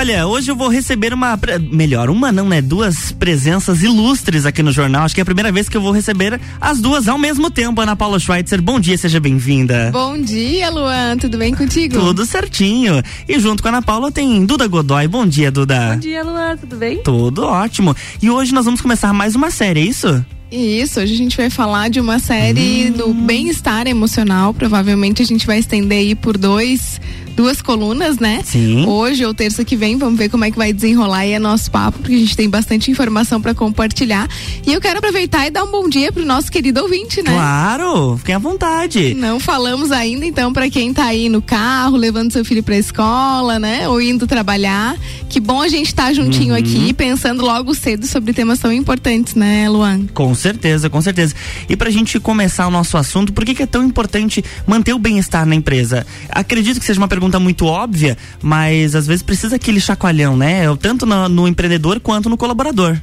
Olha, 0.00 0.26
hoje 0.26 0.50
eu 0.50 0.56
vou 0.56 0.68
receber 0.68 1.12
uma. 1.12 1.38
Melhor, 1.70 2.08
uma 2.08 2.32
não, 2.32 2.48
né? 2.48 2.62
Duas 2.62 3.12
presenças 3.12 3.82
ilustres 3.82 4.46
aqui 4.46 4.62
no 4.62 4.72
jornal. 4.72 5.04
Acho 5.04 5.14
que 5.14 5.20
é 5.20 5.22
a 5.22 5.26
primeira 5.26 5.52
vez 5.52 5.68
que 5.68 5.76
eu 5.76 5.82
vou 5.82 5.92
receber 5.92 6.40
as 6.58 6.80
duas 6.80 7.06
ao 7.06 7.18
mesmo 7.18 7.50
tempo. 7.50 7.82
Ana 7.82 7.94
Paula 7.94 8.18
Schweitzer, 8.18 8.62
bom 8.62 8.80
dia, 8.80 8.96
seja 8.96 9.20
bem-vinda. 9.20 9.90
Bom 9.92 10.18
dia, 10.18 10.70
Luan. 10.70 11.18
Tudo 11.18 11.36
bem 11.36 11.54
contigo? 11.54 12.00
Tudo 12.00 12.24
certinho. 12.24 13.02
E 13.28 13.38
junto 13.38 13.62
com 13.62 13.68
a 13.68 13.72
Ana 13.72 13.82
Paula 13.82 14.10
tem 14.10 14.46
Duda 14.46 14.66
Godoy. 14.66 15.06
Bom 15.06 15.26
dia, 15.26 15.50
Duda. 15.50 15.90
Bom 15.92 15.98
dia, 15.98 16.24
Luan. 16.24 16.56
Tudo 16.56 16.76
bem? 16.76 17.02
Tudo 17.02 17.44
ótimo. 17.44 17.94
E 18.22 18.30
hoje 18.30 18.54
nós 18.54 18.64
vamos 18.64 18.80
começar 18.80 19.12
mais 19.12 19.34
uma 19.34 19.50
série, 19.50 19.80
é 19.80 19.84
isso? 19.84 20.24
Isso, 20.50 20.98
hoje 20.98 21.12
a 21.12 21.16
gente 21.16 21.36
vai 21.36 21.50
falar 21.50 21.90
de 21.90 22.00
uma 22.00 22.18
série 22.18 22.90
hum. 22.90 22.92
do 22.92 23.12
bem-estar 23.12 23.86
emocional. 23.86 24.54
Provavelmente 24.54 25.20
a 25.20 25.26
gente 25.26 25.46
vai 25.46 25.58
estender 25.58 25.98
aí 25.98 26.14
por 26.14 26.38
dois 26.38 26.98
duas 27.34 27.62
colunas, 27.62 28.18
né? 28.18 28.42
Sim. 28.44 28.86
Hoje 28.86 29.24
ou 29.24 29.32
terça 29.32 29.64
que 29.64 29.76
vem, 29.76 29.96
vamos 29.96 30.18
ver 30.18 30.28
como 30.28 30.44
é 30.44 30.50
que 30.50 30.58
vai 30.58 30.72
desenrolar 30.72 31.18
aí 31.18 31.38
nosso 31.38 31.70
papo, 31.70 31.98
porque 31.98 32.14
a 32.14 32.18
gente 32.18 32.36
tem 32.36 32.48
bastante 32.48 32.90
informação 32.90 33.40
para 33.40 33.54
compartilhar. 33.54 34.28
E 34.66 34.72
eu 34.72 34.80
quero 34.80 34.98
aproveitar 34.98 35.46
e 35.46 35.50
dar 35.50 35.64
um 35.64 35.70
bom 35.70 35.88
dia 35.88 36.12
pro 36.12 36.24
nosso 36.24 36.50
querido 36.50 36.82
ouvinte, 36.82 37.22
né? 37.22 37.32
Claro, 37.32 38.16
fiquem 38.18 38.34
à 38.34 38.38
vontade. 38.38 39.14
Não 39.14 39.40
falamos 39.40 39.90
ainda, 39.90 40.24
então, 40.24 40.52
para 40.52 40.68
quem 40.68 40.92
tá 40.92 41.06
aí 41.06 41.28
no 41.28 41.40
carro, 41.40 41.96
levando 41.96 42.32
seu 42.32 42.44
filho 42.44 42.62
pra 42.62 42.76
escola, 42.76 43.58
né? 43.58 43.88
Ou 43.88 44.00
indo 44.00 44.26
trabalhar. 44.26 44.96
Que 45.28 45.40
bom 45.40 45.62
a 45.62 45.68
gente 45.68 45.86
estar 45.86 46.06
tá 46.06 46.12
juntinho 46.12 46.52
uhum. 46.54 46.60
aqui, 46.60 46.92
pensando 46.92 47.44
logo 47.44 47.74
cedo 47.74 48.06
sobre 48.06 48.32
temas 48.32 48.58
tão 48.58 48.72
importantes, 48.72 49.34
né, 49.34 49.68
Luan? 49.68 50.06
Com 50.12 50.34
certeza, 50.34 50.90
com 50.90 51.00
certeza. 51.00 51.34
E 51.68 51.76
pra 51.76 51.90
gente 51.90 52.18
começar 52.18 52.66
o 52.66 52.70
nosso 52.70 52.96
assunto, 52.96 53.32
por 53.32 53.44
que, 53.44 53.54
que 53.54 53.62
é 53.62 53.66
tão 53.66 53.84
importante 53.84 54.44
manter 54.66 54.92
o 54.92 54.98
bem-estar 54.98 55.46
na 55.46 55.54
empresa? 55.54 56.06
Acredito 56.28 56.80
que 56.80 56.86
seja 56.86 56.98
uma 56.98 57.08
pergunta 57.08 57.29
pergunta 57.30 57.40
muito 57.40 57.66
óbvia, 57.66 58.18
mas 58.42 58.94
às 58.94 59.06
vezes 59.06 59.22
precisa 59.22 59.56
aquele 59.56 59.80
chacoalhão, 59.80 60.36
né? 60.36 60.64
Tanto 60.76 61.06
no, 61.06 61.28
no 61.28 61.46
empreendedor 61.48 62.00
quanto 62.00 62.28
no 62.28 62.36
colaborador. 62.36 63.00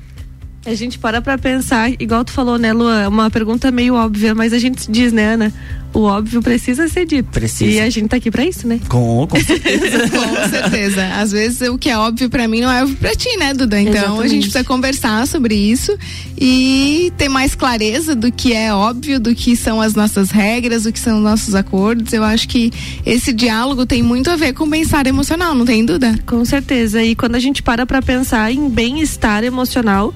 A 0.66 0.74
gente 0.74 1.00
para 1.00 1.22
pra 1.22 1.38
pensar, 1.38 1.90
igual 1.92 2.26
tu 2.26 2.34
falou, 2.34 2.58
né, 2.58 2.74
Lua? 2.74 3.04
É 3.04 3.08
uma 3.08 3.30
pergunta 3.30 3.72
meio 3.72 3.96
óbvia, 3.96 4.36
mas 4.36 4.52
a 4.52 4.60
gente 4.60 4.92
diz, 4.92 5.14
né, 5.14 5.34
Ana? 5.34 5.54
O 5.94 6.02
óbvio 6.02 6.42
precisa 6.42 6.88
ser 6.88 7.06
dito. 7.06 7.30
Precisa. 7.32 7.72
E 7.72 7.80
a 7.80 7.90
gente 7.90 8.08
tá 8.10 8.18
aqui 8.18 8.30
pra 8.30 8.46
isso, 8.46 8.68
né? 8.68 8.80
Com, 8.88 9.26
com 9.28 9.40
certeza. 9.44 10.10
com 10.10 10.50
certeza. 10.50 11.08
Às 11.16 11.32
vezes 11.32 11.62
o 11.70 11.78
que 11.78 11.90
é 11.90 11.98
óbvio 11.98 12.30
pra 12.30 12.48
mim 12.48 12.62
não 12.62 12.72
é 12.72 12.84
óbvio 12.84 12.98
pra 12.98 13.16
ti, 13.16 13.36
né, 13.38 13.54
Duda? 13.54 13.80
Então 13.80 13.94
Exatamente. 13.94 14.26
a 14.26 14.28
gente 14.28 14.42
precisa 14.44 14.64
conversar 14.64 15.28
sobre 15.28 15.56
isso 15.56 15.98
e 16.40 17.12
ter 17.18 17.30
mais 17.30 17.56
clareza 17.56 18.16
do 18.16 18.32
que 18.32 18.54
é 18.54 18.74
óbvio, 18.74 19.20
do 19.20 19.34
que 19.34 19.56
são 19.56 19.82
as 19.82 19.96
nossas 19.96 20.30
regras, 20.30 20.84
do 20.84 20.92
que 20.92 21.00
são 21.00 21.18
os 21.18 21.24
nossos 21.24 21.56
acordos. 21.56 22.14
Eu 22.14 22.24
acho 22.24 22.48
que 22.48 22.72
esse 23.06 23.34
diálogo 23.34 23.86
tem 23.86 24.04
muito 24.04 24.30
a 24.30 24.36
ver 24.36 24.54
com 24.54 24.70
bem-estar 24.70 25.08
emocional, 25.08 25.56
não 25.56 25.66
tem 25.66 25.84
dúvida? 25.86 26.18
Com 26.26 26.44
certeza. 26.46 27.04
E 27.04 27.16
quando 27.16 27.36
a 27.36 27.40
gente 27.40 27.64
para 27.64 27.86
pra 27.86 28.02
pensar 28.02 28.52
em 28.52 28.70
bem-estar 28.70 29.44
emocional, 29.44 30.14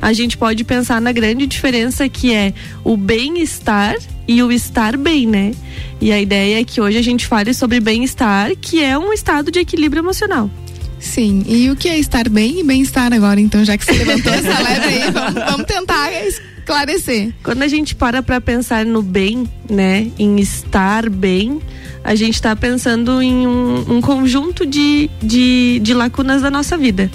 a 0.00 0.12
gente 0.12 0.36
pode 0.36 0.62
pensar 0.64 1.00
na 1.00 1.12
grande 1.12 1.46
diferença 1.46 2.08
que 2.08 2.32
é 2.34 2.52
o 2.84 2.96
bem-estar 2.96 3.96
e 4.26 4.42
o 4.42 4.52
estar 4.52 4.96
bem, 4.96 5.26
né? 5.26 5.52
E 6.00 6.12
a 6.12 6.20
ideia 6.20 6.60
é 6.60 6.64
que 6.64 6.80
hoje 6.80 6.98
a 6.98 7.02
gente 7.02 7.26
fale 7.26 7.52
sobre 7.54 7.80
bem-estar, 7.80 8.52
que 8.60 8.82
é 8.82 8.98
um 8.98 9.12
estado 9.12 9.50
de 9.50 9.58
equilíbrio 9.58 10.00
emocional. 10.00 10.50
Sim, 10.98 11.44
e 11.48 11.68
o 11.68 11.76
que 11.76 11.88
é 11.88 11.98
estar 11.98 12.28
bem 12.28 12.60
e 12.60 12.64
bem-estar 12.64 13.12
agora? 13.12 13.40
Então, 13.40 13.64
já 13.64 13.76
que 13.76 13.84
você 13.84 13.92
levantou 13.92 14.32
essa 14.32 14.58
lebre 14.62 14.88
aí, 14.88 15.10
vamos, 15.10 15.34
vamos 15.34 15.66
tentar 15.66 16.12
esclarecer. 16.26 17.32
Quando 17.42 17.62
a 17.62 17.68
gente 17.68 17.94
para 17.94 18.22
para 18.22 18.40
pensar 18.40 18.86
no 18.86 19.02
bem, 19.02 19.48
né, 19.68 20.10
em 20.16 20.38
estar 20.38 21.10
bem, 21.10 21.60
a 22.04 22.14
gente 22.14 22.34
está 22.34 22.54
pensando 22.54 23.20
em 23.20 23.46
um, 23.46 23.96
um 23.96 24.00
conjunto 24.00 24.64
de, 24.64 25.10
de, 25.20 25.80
de 25.82 25.92
lacunas 25.92 26.42
da 26.42 26.50
nossa 26.50 26.78
vida. 26.78 27.10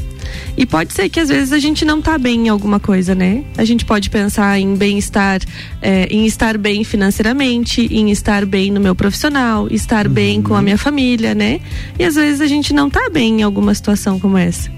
E 0.55 0.65
pode 0.65 0.93
ser 0.93 1.09
que 1.09 1.19
às 1.19 1.29
vezes 1.29 1.53
a 1.53 1.59
gente 1.59 1.85
não 1.85 2.01
tá 2.01 2.17
bem 2.17 2.47
em 2.47 2.49
alguma 2.49 2.79
coisa, 2.79 3.13
né? 3.13 3.43
A 3.57 3.63
gente 3.63 3.85
pode 3.85 4.09
pensar 4.09 4.59
em 4.59 4.75
bem-estar, 4.75 5.41
é, 5.81 6.07
em 6.09 6.25
estar 6.25 6.57
bem 6.57 6.83
financeiramente, 6.83 7.87
em 7.91 8.11
estar 8.11 8.45
bem 8.45 8.71
no 8.71 8.79
meu 8.79 8.95
profissional, 8.95 9.67
estar 9.69 10.07
uhum. 10.07 10.13
bem 10.13 10.41
com 10.41 10.55
a 10.55 10.61
minha 10.61 10.77
família, 10.77 11.35
né? 11.35 11.59
E 11.99 12.03
às 12.03 12.15
vezes 12.15 12.41
a 12.41 12.47
gente 12.47 12.73
não 12.73 12.89
tá 12.89 13.09
bem 13.09 13.41
em 13.41 13.43
alguma 13.43 13.73
situação 13.73 14.19
como 14.19 14.37
essa. 14.37 14.71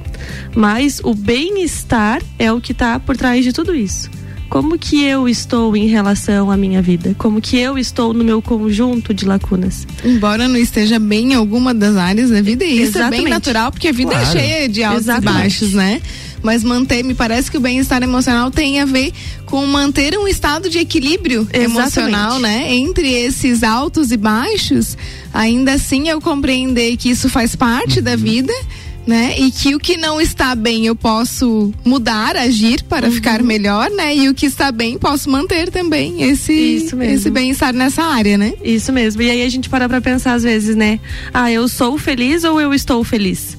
Mas 0.53 0.99
o 1.03 1.13
bem-estar 1.13 2.21
é 2.37 2.51
o 2.51 2.59
que 2.59 2.73
tá 2.73 2.99
por 2.99 3.15
trás 3.15 3.43
de 3.43 3.53
tudo 3.53 3.73
isso 3.73 4.18
como 4.49 4.79
que 4.79 5.03
eu 5.03 5.29
estou 5.29 5.77
em 5.77 5.87
relação 5.87 6.49
à 6.49 6.57
minha 6.57 6.81
vida? 6.81 7.15
Como 7.17 7.39
que 7.39 7.57
eu 7.57 7.77
estou 7.77 8.13
no 8.13 8.23
meu 8.23 8.41
conjunto 8.41 9.13
de 9.13 9.25
lacunas? 9.25 9.87
Embora 10.03 10.47
não 10.47 10.57
esteja 10.57 10.97
bem 10.97 11.33
em 11.33 11.35
alguma 11.35 11.73
das 11.73 11.95
áreas 11.95 12.31
da 12.31 12.41
vida, 12.41 12.65
e 12.65 12.81
isso 12.81 12.97
Exatamente. 12.97 13.19
é 13.19 13.23
bem 13.23 13.29
natural, 13.29 13.71
porque 13.71 13.87
a 13.87 13.91
vida 13.91 14.11
é 14.13 14.19
claro. 14.19 14.37
é 14.37 14.41
cheia 14.41 14.69
de 14.69 14.83
altos 14.83 15.03
Exatamente. 15.03 15.29
e 15.29 15.41
baixos, 15.41 15.73
né? 15.73 16.01
Mas 16.41 16.63
manter, 16.63 17.03
me 17.03 17.13
parece 17.13 17.51
que 17.51 17.57
o 17.57 17.59
bem-estar 17.59 18.01
emocional 18.01 18.49
tem 18.49 18.79
a 18.79 18.85
ver 18.85 19.11
com 19.45 19.65
manter 19.65 20.17
um 20.17 20.27
estado 20.27 20.69
de 20.69 20.79
equilíbrio 20.79 21.41
Exatamente. 21.53 21.71
emocional, 21.71 22.39
né? 22.39 22.73
Entre 22.73 23.11
esses 23.11 23.61
altos 23.61 24.11
e 24.11 24.17
baixos, 24.17 24.97
ainda 25.33 25.73
assim 25.73 26.07
eu 26.09 26.19
compreender 26.19 26.95
que 26.97 27.09
isso 27.09 27.29
faz 27.29 27.55
parte 27.55 27.99
uhum. 27.99 28.03
da 28.03 28.15
vida 28.15 28.53
né? 29.09 29.33
E 29.39 29.49
que 29.49 29.73
o 29.73 29.79
que 29.79 29.97
não 29.97 30.21
está 30.21 30.53
bem 30.53 30.85
eu 30.85 30.95
posso 30.95 31.73
mudar, 31.83 32.35
agir 32.35 32.83
para 32.83 33.07
uhum. 33.07 33.11
ficar 33.11 33.41
melhor, 33.41 33.89
né? 33.89 34.15
E 34.15 34.29
o 34.29 34.35
que 34.35 34.45
está 34.45 34.71
bem 34.71 34.99
posso 34.99 35.27
manter 35.31 35.71
também 35.71 36.21
esse 36.21 36.87
esse 37.01 37.29
bem-estar 37.31 37.73
nessa 37.73 38.03
área, 38.03 38.37
né? 38.37 38.53
Isso 38.63 38.93
mesmo. 38.93 39.23
E 39.23 39.31
aí 39.31 39.41
a 39.41 39.49
gente 39.49 39.67
para 39.67 39.89
para 39.89 39.99
pensar 39.99 40.33
às 40.33 40.43
vezes, 40.43 40.75
né? 40.75 40.99
Ah, 41.33 41.51
eu 41.51 41.67
sou 41.67 41.97
feliz 41.97 42.43
ou 42.43 42.61
eu 42.61 42.71
estou 42.71 43.03
feliz? 43.03 43.57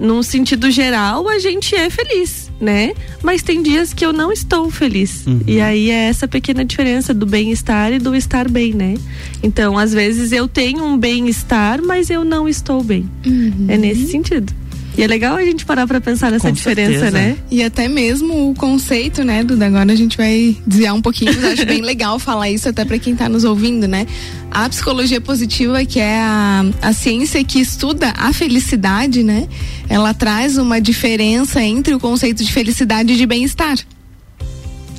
Num 0.00 0.22
sentido 0.22 0.70
geral, 0.70 1.28
a 1.28 1.38
gente 1.38 1.74
é 1.74 1.90
feliz, 1.90 2.50
né? 2.58 2.94
Mas 3.22 3.42
tem 3.42 3.62
dias 3.62 3.92
que 3.92 4.04
eu 4.04 4.14
não 4.14 4.32
estou 4.32 4.70
feliz. 4.70 5.26
Uhum. 5.26 5.40
E 5.46 5.60
aí 5.60 5.90
é 5.90 6.08
essa 6.08 6.26
pequena 6.26 6.64
diferença 6.64 7.12
do 7.12 7.26
bem-estar 7.26 7.92
e 7.92 7.98
do 7.98 8.14
estar 8.14 8.48
bem, 8.48 8.72
né? 8.72 8.94
Então, 9.42 9.78
às 9.78 9.92
vezes 9.92 10.32
eu 10.32 10.48
tenho 10.48 10.84
um 10.84 10.98
bem-estar, 10.98 11.82
mas 11.82 12.08
eu 12.08 12.24
não 12.24 12.48
estou 12.48 12.82
bem. 12.82 13.08
Uhum. 13.26 13.66
É 13.68 13.76
nesse 13.76 14.06
sentido. 14.08 14.52
E 14.96 15.02
é 15.02 15.06
legal 15.06 15.36
a 15.36 15.44
gente 15.44 15.66
parar 15.66 15.86
para 15.86 16.00
pensar 16.00 16.30
nessa 16.30 16.48
Com 16.48 16.54
diferença, 16.54 17.00
certeza. 17.00 17.10
né? 17.10 17.36
E 17.50 17.62
até 17.62 17.86
mesmo 17.86 18.50
o 18.50 18.54
conceito, 18.54 19.22
né, 19.22 19.44
Duda? 19.44 19.66
Agora 19.66 19.92
a 19.92 19.96
gente 19.96 20.16
vai 20.16 20.56
desviar 20.66 20.94
um 20.94 21.02
pouquinho, 21.02 21.34
mas 21.34 21.44
acho 21.52 21.66
bem 21.66 21.82
legal 21.84 22.18
falar 22.18 22.48
isso 22.48 22.68
até 22.68 22.82
para 22.84 22.98
quem 22.98 23.14
tá 23.14 23.28
nos 23.28 23.44
ouvindo, 23.44 23.86
né? 23.86 24.06
A 24.50 24.66
psicologia 24.68 25.20
positiva, 25.20 25.84
que 25.84 26.00
é 26.00 26.18
a, 26.18 26.64
a 26.80 26.92
ciência 26.94 27.44
que 27.44 27.60
estuda 27.60 28.14
a 28.16 28.32
felicidade, 28.32 29.22
né? 29.22 29.46
Ela 29.88 30.14
traz 30.14 30.56
uma 30.56 30.80
diferença 30.80 31.62
entre 31.62 31.94
o 31.94 32.00
conceito 32.00 32.42
de 32.42 32.50
felicidade 32.50 33.12
e 33.12 33.16
de 33.16 33.26
bem-estar. 33.26 33.76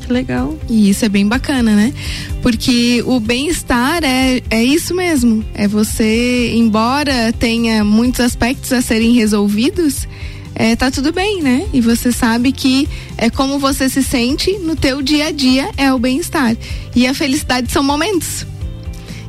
Legal. 0.10 0.58
E 0.70 0.90
isso 0.90 1.04
é 1.04 1.10
bem 1.10 1.28
bacana, 1.28 1.76
né? 1.76 1.94
Porque 2.42 3.04
o 3.06 3.20
bem-estar 3.20 4.04
é, 4.04 4.42
é 4.50 4.64
isso 4.64 4.94
mesmo. 4.94 5.44
É 5.54 5.68
você, 5.68 6.54
embora 6.56 7.34
tenha 7.34 7.84
muitos 7.84 8.22
aspectos 8.22 8.72
a 8.72 8.82
serem 8.82 9.14
resolvidos, 9.14 10.08
é, 10.56 10.76
tá 10.76 10.90
tudo 10.90 11.12
bem, 11.12 11.42
né? 11.42 11.68
E 11.72 11.82
você 11.82 12.12
sabe 12.12 12.52
que 12.52 12.88
é 13.18 13.30
como 13.30 13.60
você 13.60 13.88
se 13.90 14.04
sente 14.04 14.58
no 14.60 14.76
teu 14.76 15.02
dia 15.02 15.28
a 15.28 15.32
dia 15.32 15.70
é 15.78 15.94
o 15.94 16.00
bem-estar. 16.00 16.56
E 16.96 17.06
a 17.06 17.14
felicidade 17.14 17.72
são 17.72 17.84
momentos. 17.84 18.46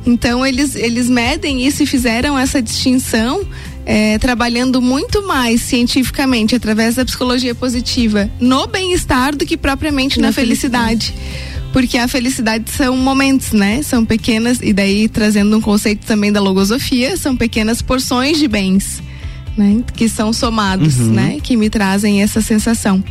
Então 0.05 0.45
eles, 0.45 0.75
eles 0.75 1.09
medem 1.09 1.65
isso 1.65 1.83
e 1.83 1.85
fizeram 1.85 2.37
essa 2.37 2.61
distinção 2.61 3.45
é, 3.85 4.17
trabalhando 4.17 4.81
muito 4.81 5.27
mais 5.27 5.61
cientificamente 5.61 6.55
através 6.55 6.95
da 6.95 7.05
psicologia 7.05 7.53
positiva 7.53 8.29
no 8.39 8.65
bem-estar 8.65 9.35
do 9.35 9.45
que 9.45 9.57
propriamente 9.57 10.19
na, 10.19 10.27
na 10.27 10.33
felicidade. 10.33 11.13
felicidade 11.13 11.48
porque 11.71 11.97
a 11.97 12.07
felicidade 12.07 12.69
são 12.71 12.97
momentos, 12.97 13.51
né? 13.51 13.81
São 13.81 14.05
pequenas, 14.05 14.59
e 14.61 14.73
daí 14.73 15.07
trazendo 15.07 15.55
um 15.57 15.61
conceito 15.61 16.05
também 16.05 16.31
da 16.31 16.39
logosofia, 16.39 17.15
são 17.17 17.35
pequenas 17.35 17.81
porções 17.81 18.37
de 18.37 18.47
bens, 18.47 19.01
né? 19.55 19.83
Que 19.95 20.09
são 20.09 20.33
somados, 20.33 20.99
uhum. 20.99 21.11
né? 21.11 21.37
Que 21.41 21.55
me 21.55 21.69
trazem 21.69 22.21
essa 22.21 22.41
sensação. 22.41 23.03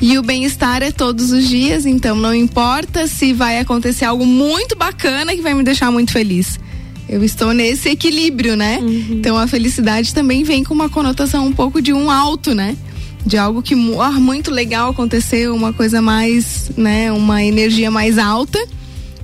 E 0.00 0.18
o 0.18 0.22
bem-estar 0.22 0.82
é 0.82 0.90
todos 0.90 1.32
os 1.32 1.48
dias, 1.48 1.86
então 1.86 2.16
não 2.16 2.34
importa 2.34 3.06
se 3.06 3.32
vai 3.32 3.58
acontecer 3.58 4.04
algo 4.04 4.26
muito 4.26 4.76
bacana 4.76 5.34
que 5.34 5.42
vai 5.42 5.54
me 5.54 5.62
deixar 5.62 5.90
muito 5.90 6.12
feliz. 6.12 6.58
Eu 7.08 7.22
estou 7.22 7.52
nesse 7.52 7.90
equilíbrio, 7.90 8.56
né? 8.56 8.78
Uhum. 8.80 9.06
Então 9.10 9.36
a 9.36 9.46
felicidade 9.46 10.14
também 10.14 10.42
vem 10.42 10.64
com 10.64 10.72
uma 10.72 10.88
conotação 10.88 11.46
um 11.46 11.52
pouco 11.52 11.82
de 11.82 11.92
um 11.92 12.10
alto, 12.10 12.54
né? 12.54 12.76
De 13.26 13.36
algo 13.36 13.62
que 13.62 13.74
oh, 13.74 14.12
muito 14.12 14.50
legal 14.50 14.90
aconteceu, 14.90 15.54
uma 15.54 15.72
coisa 15.72 16.02
mais, 16.02 16.70
né? 16.76 17.10
Uma 17.12 17.42
energia 17.42 17.90
mais 17.90 18.18
alta. 18.18 18.58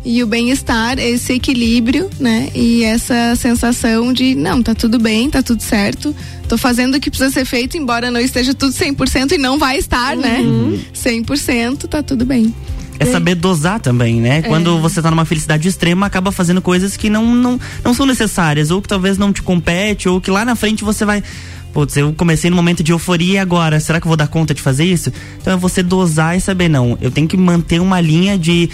E 0.03 0.23
o 0.23 0.27
bem-estar, 0.27 0.99
esse 0.99 1.35
equilíbrio, 1.35 2.09
né? 2.19 2.49
E 2.55 2.83
essa 2.83 3.37
sensação 3.37 4.15
de, 4.15 4.35
não, 4.35 4.63
tá 4.63 4.75
tudo 4.75 4.99
bem, 4.99 5.29
tá 5.29 5.43
tudo 5.43 5.63
certo. 5.63 6.17
Tô 6.49 6.57
fazendo 6.57 6.95
o 6.95 7.01
que 7.01 7.11
precisa 7.11 7.31
ser 7.31 7.45
feito, 7.45 7.77
embora 7.77 8.11
não 8.11 8.19
esteja 8.19 8.55
tudo 8.55 8.73
100% 8.73 9.33
e 9.33 9.39
não 9.39 9.59
vai 9.59 9.77
estar, 9.77 10.17
né? 10.17 10.39
uhum. 10.41 10.71
né? 10.71 10.81
100%, 10.95 11.87
tá 11.87 12.03
tudo 12.03 12.25
bem 12.25 12.55
é 13.01 13.07
saber 13.07 13.35
dosar 13.35 13.81
também, 13.81 14.21
né? 14.21 14.39
É. 14.39 14.43
Quando 14.43 14.79
você 14.79 15.01
tá 15.01 15.11
numa 15.11 15.25
felicidade 15.25 15.67
extrema, 15.67 16.05
acaba 16.05 16.31
fazendo 16.31 16.61
coisas 16.61 16.99
que 16.99 17.09
não, 17.09 17.35
não, 17.35 17.59
não 17.83 17.95
são 17.95 18.05
necessárias, 18.05 18.71
ou 18.71 18.83
que 18.83 18.89
talvez 18.89 19.17
não 19.17 19.33
te 19.33 19.43
compete, 19.43 20.07
ou 20.07 20.21
que 20.21 20.31
lá 20.31 20.45
na 20.45 20.55
frente 20.55 20.85
você 20.85 21.07
vai 21.07 21.23
putz, 21.73 21.97
eu 21.97 22.13
comecei 22.13 22.51
no 22.51 22.57
momento 22.57 22.83
de 22.83 22.93
euforia 22.93 23.35
e 23.35 23.39
agora, 23.39 23.81
será 23.81 24.01
que 24.01 24.07
eu 24.07 24.09
vou 24.09 24.17
dar 24.17 24.29
conta 24.29 24.55
de 24.55 24.61
fazer 24.61 24.85
isso? 24.85 25.13
Então 25.41 25.53
é 25.53 25.57
você 25.57 25.83
dosar 25.83 26.37
e 26.37 26.41
saber, 26.41 26.69
não, 26.69 26.99
eu 27.01 27.11
tenho 27.11 27.29
que 27.29 27.37
manter 27.37 27.81
uma 27.81 28.01
linha 28.01 28.39
de, 28.39 28.69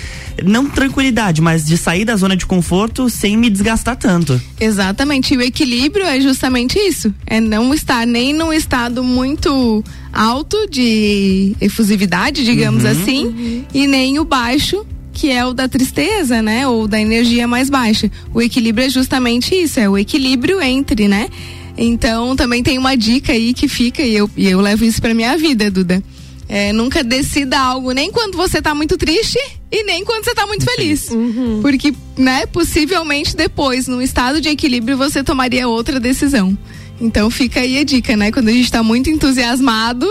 não 0.45 0.69
tranquilidade, 0.69 1.41
mas 1.41 1.65
de 1.65 1.77
sair 1.77 2.05
da 2.05 2.17
zona 2.17 2.37
de 2.37 2.47
conforto 2.47 3.09
sem 3.09 3.37
me 3.37 3.51
desgastar 3.51 3.97
tanto. 3.97 4.41
Exatamente, 4.61 5.35
e 5.35 5.37
o 5.37 5.43
equilíbrio 5.43 6.05
é 6.05 6.21
justamente 6.21 6.79
isso, 6.79 7.13
é 7.27 7.41
não 7.41 7.73
estar 7.75 8.07
nem 8.07 8.33
num 8.33 8.53
estado 8.53 9.03
muito 9.05 9.85
alto 10.13 10.67
de 10.71 11.55
efusividade, 11.61 12.45
digamos 12.45 12.85
uhum. 12.85 12.91
assim, 12.91 13.27
uhum. 13.27 13.65
e 13.73 13.87
nem 13.87 14.19
o 14.19 14.25
baixo 14.25 14.87
que 15.17 15.31
é 15.31 15.47
o 15.47 15.55
da 15.55 15.67
tristeza, 15.67 16.43
né? 16.43 16.69
Ou 16.69 16.87
da 16.87 17.01
energia 17.01 17.49
mais 17.49 17.71
baixa. 17.71 18.11
O 18.35 18.43
equilíbrio 18.43 18.85
é 18.85 18.91
justamente 18.91 19.55
isso, 19.55 19.81
é 19.81 19.89
o 19.89 19.97
equilíbrio 19.97 20.61
entre, 20.61 21.09
né? 21.09 21.31
Então 21.77 22.35
também 22.35 22.63
tem 22.63 22.79
uma 22.79 22.97
dica 22.97 23.33
aí 23.33 23.53
que 23.53 23.69
fica, 23.69 24.03
e 24.03 24.15
eu, 24.15 24.31
e 24.37 24.49
eu 24.49 24.61
levo 24.61 24.85
isso 24.85 25.01
pra 25.01 25.15
minha 25.15 25.37
vida, 25.37 25.71
Duda. 25.71 26.03
É, 26.49 26.73
nunca 26.73 27.03
decida 27.03 27.59
algo 27.59 27.91
nem 27.91 28.13
quando 28.13 28.37
você 28.37 28.63
tá 28.63 28.73
muito 28.73 28.97
triste 28.97 29.39
e 29.71 29.83
nem 29.83 30.05
quando 30.05 30.25
você 30.25 30.35
tá 30.35 30.47
muito 30.47 30.65
feliz. 30.65 31.11
Uhum. 31.11 31.59
Porque, 31.61 31.93
né, 32.17 32.47
possivelmente 32.47 33.37
depois, 33.37 33.89
num 33.89 34.01
estado 34.01 34.41
de 34.41 34.49
equilíbrio, 34.49 34.97
você 34.97 35.25
tomaria 35.25 35.67
outra 35.67 35.99
decisão. 35.99 36.57
Então 37.01 37.29
fica 37.31 37.61
aí 37.61 37.79
a 37.79 37.85
dica, 37.85 38.17
né? 38.17 38.31
Quando 38.31 38.49
a 38.49 38.53
gente 38.53 38.71
tá 38.71 38.83
muito 38.83 39.11
entusiasmado, 39.11 40.09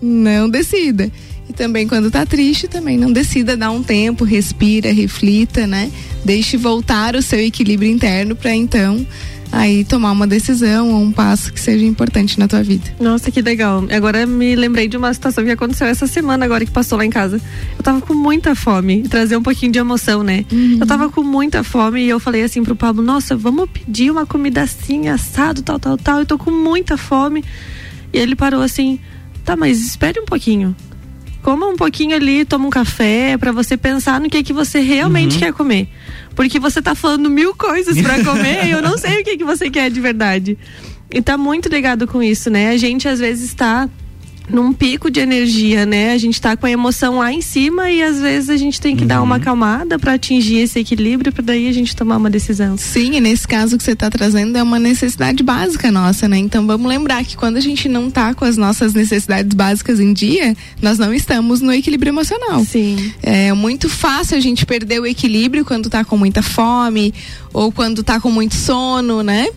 não 0.00 0.48
decida. 0.48 1.10
E 1.48 1.52
também 1.52 1.86
quando 1.86 2.10
tá 2.10 2.24
triste, 2.24 2.68
também 2.68 2.96
não 2.96 3.12
decida, 3.12 3.56
dá 3.56 3.70
um 3.70 3.82
tempo, 3.82 4.24
respira, 4.24 4.92
reflita, 4.92 5.66
né? 5.66 5.90
Deixe 6.24 6.56
voltar 6.56 7.14
o 7.16 7.20
seu 7.20 7.40
equilíbrio 7.40 7.90
interno 7.90 8.34
para 8.34 8.54
então 8.54 9.06
aí 9.54 9.84
tomar 9.84 10.10
uma 10.12 10.26
decisão 10.26 10.90
ou 10.90 11.00
um 11.00 11.12
passo 11.12 11.52
que 11.52 11.60
seja 11.60 11.84
importante 11.84 12.38
na 12.38 12.48
tua 12.48 12.62
vida. 12.62 12.84
Nossa, 13.00 13.30
que 13.30 13.40
legal. 13.40 13.84
Agora 13.90 14.26
me 14.26 14.56
lembrei 14.56 14.88
de 14.88 14.96
uma 14.96 15.14
situação 15.14 15.44
que 15.44 15.50
aconteceu 15.50 15.86
essa 15.86 16.06
semana 16.06 16.44
agora 16.44 16.64
que 16.64 16.72
passou 16.72 16.98
lá 16.98 17.06
em 17.06 17.10
casa. 17.10 17.40
Eu 17.76 17.82
tava 17.82 18.00
com 18.00 18.14
muita 18.14 18.54
fome, 18.54 19.02
trazer 19.08 19.36
um 19.36 19.42
pouquinho 19.42 19.70
de 19.70 19.78
emoção, 19.78 20.22
né? 20.22 20.44
Uhum. 20.52 20.78
Eu 20.80 20.86
tava 20.86 21.08
com 21.08 21.22
muita 21.22 21.62
fome 21.62 22.02
e 22.02 22.08
eu 22.08 22.18
falei 22.18 22.42
assim 22.42 22.62
pro 22.64 22.74
Pablo, 22.74 23.02
nossa, 23.02 23.36
vamos 23.36 23.70
pedir 23.70 24.10
uma 24.10 24.26
comida 24.26 24.62
assim, 24.62 25.08
assado, 25.08 25.62
tal, 25.62 25.78
tal, 25.78 25.96
tal. 25.96 26.18
Eu 26.20 26.26
tô 26.26 26.36
com 26.36 26.50
muita 26.50 26.96
fome. 26.96 27.44
E 28.12 28.18
ele 28.18 28.34
parou 28.34 28.60
assim, 28.60 28.98
tá, 29.44 29.56
mas 29.56 29.80
espere 29.80 30.20
um 30.20 30.24
pouquinho 30.24 30.74
coma 31.44 31.66
um 31.66 31.76
pouquinho 31.76 32.16
ali, 32.16 32.42
toma 32.42 32.66
um 32.66 32.70
café 32.70 33.36
para 33.36 33.52
você 33.52 33.76
pensar 33.76 34.18
no 34.18 34.30
que 34.30 34.42
que 34.42 34.52
você 34.52 34.80
realmente 34.80 35.34
uhum. 35.34 35.40
quer 35.40 35.52
comer. 35.52 35.88
Porque 36.34 36.58
você 36.58 36.80
tá 36.80 36.94
falando 36.94 37.28
mil 37.28 37.54
coisas 37.54 38.00
para 38.00 38.24
comer 38.24 38.64
e 38.64 38.70
eu 38.70 38.80
não 38.80 38.96
sei 38.96 39.20
o 39.20 39.24
que 39.24 39.36
que 39.36 39.44
você 39.44 39.68
quer 39.68 39.90
de 39.90 40.00
verdade. 40.00 40.56
E 41.12 41.20
tá 41.20 41.36
muito 41.36 41.68
ligado 41.68 42.06
com 42.06 42.22
isso, 42.22 42.48
né? 42.48 42.70
A 42.70 42.78
gente 42.78 43.06
às 43.06 43.20
vezes 43.20 43.50
está 43.50 43.86
num 44.48 44.72
pico 44.72 45.10
de 45.10 45.20
energia, 45.20 45.86
né? 45.86 46.12
A 46.12 46.18
gente 46.18 46.40
tá 46.40 46.56
com 46.56 46.66
a 46.66 46.70
emoção 46.70 47.18
lá 47.18 47.32
em 47.32 47.40
cima 47.40 47.90
e 47.90 48.02
às 48.02 48.20
vezes 48.20 48.50
a 48.50 48.56
gente 48.56 48.80
tem 48.80 48.94
que 48.94 49.02
uhum. 49.02 49.08
dar 49.08 49.22
uma 49.22 49.36
acalmada 49.36 49.98
para 49.98 50.14
atingir 50.14 50.58
esse 50.58 50.78
equilíbrio 50.78 51.32
para 51.32 51.42
daí 51.42 51.68
a 51.68 51.72
gente 51.72 51.96
tomar 51.96 52.16
uma 52.16 52.30
decisão. 52.30 52.76
Sim, 52.76 53.16
e 53.16 53.20
nesse 53.20 53.48
caso 53.48 53.76
que 53.78 53.82
você 53.82 53.96
tá 53.96 54.10
trazendo 54.10 54.56
é 54.56 54.62
uma 54.62 54.78
necessidade 54.78 55.42
básica 55.42 55.90
nossa, 55.90 56.28
né? 56.28 56.36
Então 56.38 56.66
vamos 56.66 56.86
lembrar 56.86 57.24
que 57.24 57.36
quando 57.36 57.56
a 57.56 57.60
gente 57.60 57.88
não 57.88 58.10
tá 58.10 58.34
com 58.34 58.44
as 58.44 58.56
nossas 58.56 58.92
necessidades 58.92 59.54
básicas 59.54 59.98
em 59.98 60.12
dia, 60.12 60.54
nós 60.80 60.98
não 60.98 61.12
estamos 61.14 61.60
no 61.60 61.72
equilíbrio 61.72 62.10
emocional. 62.10 62.64
Sim. 62.64 63.12
É 63.22 63.52
muito 63.52 63.88
fácil 63.88 64.36
a 64.36 64.40
gente 64.40 64.66
perder 64.66 65.00
o 65.00 65.06
equilíbrio 65.06 65.64
quando 65.64 65.88
tá 65.88 66.04
com 66.04 66.16
muita 66.16 66.42
fome 66.42 67.14
ou 67.52 67.72
quando 67.72 68.02
tá 68.02 68.20
com 68.20 68.30
muito 68.30 68.54
sono, 68.54 69.22
né? 69.22 69.48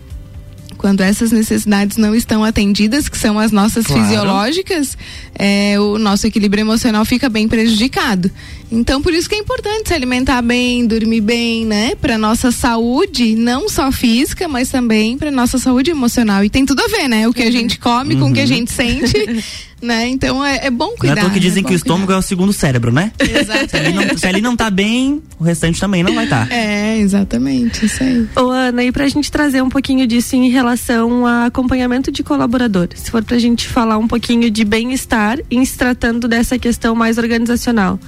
Quando 0.77 1.01
essas 1.01 1.31
necessidades 1.31 1.97
não 1.97 2.15
estão 2.15 2.43
atendidas, 2.43 3.09
que 3.09 3.17
são 3.17 3.39
as 3.39 3.51
nossas 3.51 3.85
claro. 3.85 4.03
fisiológicas, 4.03 4.97
é, 5.37 5.79
o 5.79 5.97
nosso 5.97 6.27
equilíbrio 6.27 6.61
emocional 6.61 7.03
fica 7.03 7.29
bem 7.29 7.47
prejudicado. 7.47 8.31
Então, 8.71 9.01
por 9.01 9.13
isso 9.13 9.29
que 9.29 9.35
é 9.35 9.37
importante 9.37 9.87
se 9.87 9.93
alimentar 9.93 10.41
bem, 10.41 10.85
dormir 10.85 11.21
bem, 11.21 11.65
né? 11.65 11.95
Para 11.95 12.17
nossa 12.17 12.51
saúde, 12.51 13.35
não 13.35 13.69
só 13.69 13.91
física, 13.91 14.47
mas 14.47 14.69
também 14.69 15.17
para 15.17 15.31
nossa 15.31 15.57
saúde 15.57 15.91
emocional. 15.91 16.43
E 16.43 16.49
tem 16.49 16.65
tudo 16.65 16.81
a 16.81 16.87
ver, 16.87 17.07
né? 17.07 17.27
O 17.27 17.33
que 17.33 17.43
a 17.43 17.51
gente 17.51 17.79
come 17.79 18.15
uhum. 18.15 18.21
com 18.21 18.29
o 18.29 18.33
que 18.33 18.39
a 18.39 18.43
uhum. 18.43 18.47
gente 18.47 18.71
sente. 18.71 19.43
né? 19.81 20.07
Então 20.07 20.43
é, 20.43 20.65
é 20.65 20.71
bom 20.71 20.95
cuidar. 20.97 21.21
Não 21.21 21.29
é 21.29 21.33
que 21.33 21.39
dizem 21.39 21.63
é 21.63 21.67
que 21.67 21.73
o 21.73 21.75
estômago 21.75 22.07
cuidar. 22.07 22.17
é 22.17 22.19
o 22.19 22.21
segundo 22.21 22.51
cérebro, 22.51 22.91
né? 22.91 23.11
Exatamente. 23.19 23.69
se, 23.69 23.77
ele 23.77 23.93
não, 23.93 24.17
se 24.17 24.27
ele 24.27 24.41
não 24.41 24.55
tá 24.55 24.69
bem, 24.69 25.21
o 25.39 25.43
restante 25.43 25.79
também 25.79 26.03
não 26.03 26.13
vai 26.13 26.23
estar. 26.25 26.47
Tá. 26.47 26.55
É, 26.55 26.97
exatamente, 26.97 27.85
isso 27.85 28.03
aí. 28.03 28.27
Ô 28.35 28.49
Ana, 28.49 28.83
e 28.83 28.91
pra 28.91 29.07
gente 29.07 29.31
trazer 29.31 29.61
um 29.61 29.69
pouquinho 29.69 30.07
disso 30.07 30.35
em 30.35 30.49
relação 30.49 31.25
a 31.25 31.45
acompanhamento 31.45 32.11
de 32.11 32.23
colaboradores, 32.23 33.01
se 33.01 33.11
for 33.11 33.23
pra 33.23 33.37
gente 33.37 33.67
falar 33.67 33.97
um 33.97 34.07
pouquinho 34.07 34.49
de 34.49 34.63
bem-estar 34.63 35.39
em 35.49 35.63
se 35.63 35.77
tratando 35.77 36.27
dessa 36.27 36.57
questão 36.57 36.95
mais 36.95 37.17
organizacional 37.17 37.99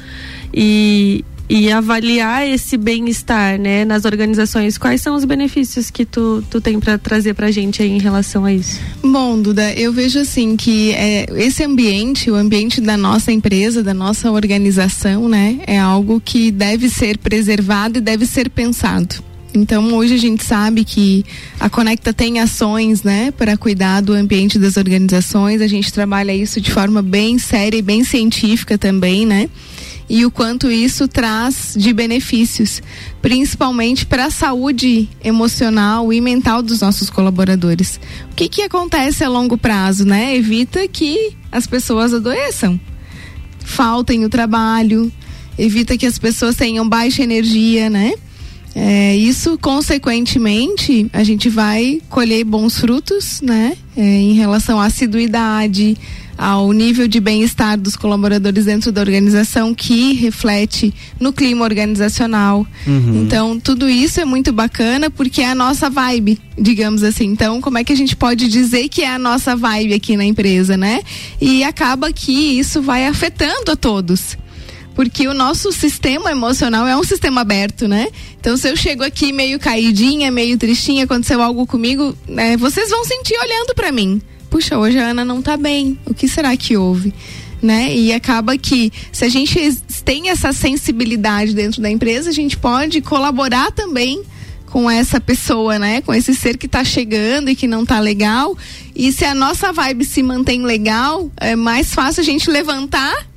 e, 0.53 1.23
e 1.49 1.71
avaliar 1.71 2.47
esse 2.47 2.77
bem-estar, 2.77 3.59
né, 3.59 3.83
nas 3.83 4.05
organizações. 4.05 4.77
Quais 4.77 5.01
são 5.01 5.15
os 5.15 5.25
benefícios 5.25 5.89
que 5.89 6.05
tu, 6.05 6.43
tu 6.49 6.61
tem 6.61 6.79
para 6.79 6.97
trazer 6.97 7.33
para 7.33 7.49
gente 7.49 7.81
aí 7.81 7.89
em 7.89 7.99
relação 7.99 8.45
a 8.45 8.53
isso? 8.53 8.79
Bom, 9.01 9.41
Duda, 9.41 9.73
eu 9.73 9.91
vejo 9.91 10.19
assim 10.19 10.55
que 10.55 10.91
é, 10.91 11.25
esse 11.37 11.63
ambiente, 11.63 12.29
o 12.29 12.35
ambiente 12.35 12.79
da 12.79 12.95
nossa 12.95 13.31
empresa, 13.31 13.81
da 13.81 13.93
nossa 13.93 14.31
organização, 14.31 15.27
né, 15.27 15.59
é 15.65 15.77
algo 15.77 16.21
que 16.23 16.51
deve 16.51 16.89
ser 16.89 17.17
preservado 17.17 17.97
e 17.97 18.01
deve 18.01 18.25
ser 18.25 18.49
pensado. 18.49 19.29
Então 19.53 19.93
hoje 19.95 20.13
a 20.13 20.17
gente 20.17 20.43
sabe 20.43 20.85
que 20.85 21.25
a 21.59 21.69
Conecta 21.69 22.13
tem 22.13 22.39
ações, 22.39 23.01
né, 23.01 23.31
para 23.31 23.57
cuidar 23.57 24.01
do 24.01 24.13
ambiente 24.13 24.59
das 24.59 24.77
organizações. 24.77 25.61
A 25.61 25.67
gente 25.67 25.91
trabalha 25.91 26.33
isso 26.33 26.61
de 26.61 26.71
forma 26.71 27.01
bem 27.01 27.39
séria 27.39 27.77
e 27.77 27.81
bem 27.81 28.03
científica 28.03 28.77
também, 28.77 29.25
né? 29.25 29.49
E 30.09 30.25
o 30.25 30.31
quanto 30.31 30.71
isso 30.71 31.07
traz 31.07 31.73
de 31.77 31.93
benefícios, 31.93 32.81
principalmente 33.21 34.05
para 34.05 34.25
a 34.25 34.31
saúde 34.31 35.07
emocional 35.23 36.11
e 36.11 36.19
mental 36.19 36.63
dos 36.63 36.81
nossos 36.81 37.09
colaboradores. 37.09 37.99
O 38.31 38.35
que, 38.35 38.49
que 38.49 38.61
acontece 38.63 39.23
a 39.23 39.29
longo 39.29 39.57
prazo, 39.57 40.05
né? 40.05 40.35
Evita 40.35 40.87
que 40.87 41.35
as 41.51 41.67
pessoas 41.67 42.13
adoeçam, 42.13 42.79
faltem 43.59 44.25
o 44.25 44.29
trabalho, 44.29 45.11
evita 45.57 45.97
que 45.97 46.07
as 46.07 46.17
pessoas 46.17 46.55
tenham 46.55 46.87
baixa 46.87 47.21
energia, 47.21 47.89
né? 47.89 48.13
É, 48.75 49.15
isso, 49.15 49.57
consequentemente, 49.57 51.07
a 51.11 51.23
gente 51.23 51.49
vai 51.49 52.01
colher 52.09 52.43
bons 52.43 52.79
frutos, 52.79 53.41
né? 53.41 53.75
É, 53.95 54.01
em 54.01 54.33
relação 54.33 54.79
à 54.79 54.85
assiduidade, 54.85 55.97
ao 56.39 56.71
nível 56.71 57.05
de 57.05 57.19
bem-estar 57.19 57.77
dos 57.77 57.97
colaboradores 57.97 58.63
dentro 58.63 58.93
da 58.93 59.01
organização 59.01 59.75
que 59.75 60.13
reflete 60.13 60.93
no 61.19 61.33
clima 61.33 61.65
organizacional. 61.65 62.65
Uhum. 62.87 63.23
Então, 63.23 63.59
tudo 63.59 63.89
isso 63.89 64.21
é 64.21 64.25
muito 64.25 64.53
bacana 64.53 65.09
porque 65.09 65.41
é 65.41 65.49
a 65.49 65.55
nossa 65.55 65.89
vibe, 65.89 66.39
digamos 66.57 67.03
assim. 67.03 67.25
Então, 67.25 67.59
como 67.59 67.77
é 67.77 67.83
que 67.83 67.91
a 67.91 67.95
gente 67.95 68.15
pode 68.15 68.47
dizer 68.47 68.87
que 68.87 69.01
é 69.01 69.09
a 69.09 69.19
nossa 69.19 69.53
vibe 69.53 69.93
aqui 69.93 70.15
na 70.15 70.23
empresa, 70.23 70.77
né? 70.77 71.01
E 71.41 71.61
acaba 71.61 72.13
que 72.13 72.31
isso 72.31 72.81
vai 72.81 73.05
afetando 73.05 73.73
a 73.73 73.75
todos 73.75 74.37
porque 74.95 75.29
o 75.29 75.33
nosso 75.33 75.71
sistema 75.71 76.31
emocional 76.31 76.85
é 76.85 76.95
um 76.95 77.03
sistema 77.05 77.39
aberto, 77.39 77.87
né? 77.87 78.07
Então, 78.37 78.57
se 78.57 78.69
eu 78.69 78.75
chego 78.75 79.01
aqui 79.01 79.31
meio 79.31 79.57
caidinha, 79.57 80.29
meio 80.29 80.57
tristinha, 80.57 81.05
aconteceu 81.05 81.41
algo 81.41 81.65
comigo, 81.65 82.13
né, 82.27 82.57
vocês 82.57 82.89
vão 82.89 83.05
sentir 83.05 83.37
olhando 83.39 83.73
para 83.73 83.93
mim 83.93 84.21
puxa, 84.49 84.77
hoje 84.77 84.97
a 84.97 85.07
Ana 85.07 85.23
não 85.23 85.41
tá 85.41 85.55
bem, 85.55 85.97
o 86.05 86.13
que 86.13 86.27
será 86.27 86.55
que 86.57 86.75
houve? 86.75 87.13
Né? 87.61 87.93
E 87.93 88.13
acaba 88.13 88.57
que 88.57 88.91
se 89.11 89.25
a 89.25 89.29
gente 89.29 89.75
tem 90.05 90.29
essa 90.29 90.53
sensibilidade 90.53 91.53
dentro 91.53 91.81
da 91.81 91.89
empresa, 91.89 92.29
a 92.29 92.33
gente 92.33 92.57
pode 92.57 93.01
colaborar 93.01 93.71
também 93.71 94.23
com 94.69 94.89
essa 94.89 95.19
pessoa, 95.19 95.77
né? 95.77 96.01
Com 96.01 96.13
esse 96.13 96.33
ser 96.33 96.57
que 96.57 96.67
está 96.67 96.83
chegando 96.83 97.49
e 97.49 97.55
que 97.55 97.67
não 97.67 97.83
está 97.83 97.99
legal. 97.99 98.55
E 98.95 99.11
se 99.11 99.25
a 99.25 99.33
nossa 99.33 99.73
vibe 99.73 100.05
se 100.05 100.23
mantém 100.23 100.63
legal, 100.63 101.29
é 101.37 101.55
mais 101.55 101.93
fácil 101.93 102.21
a 102.21 102.23
gente 102.23 102.49
levantar 102.49 103.27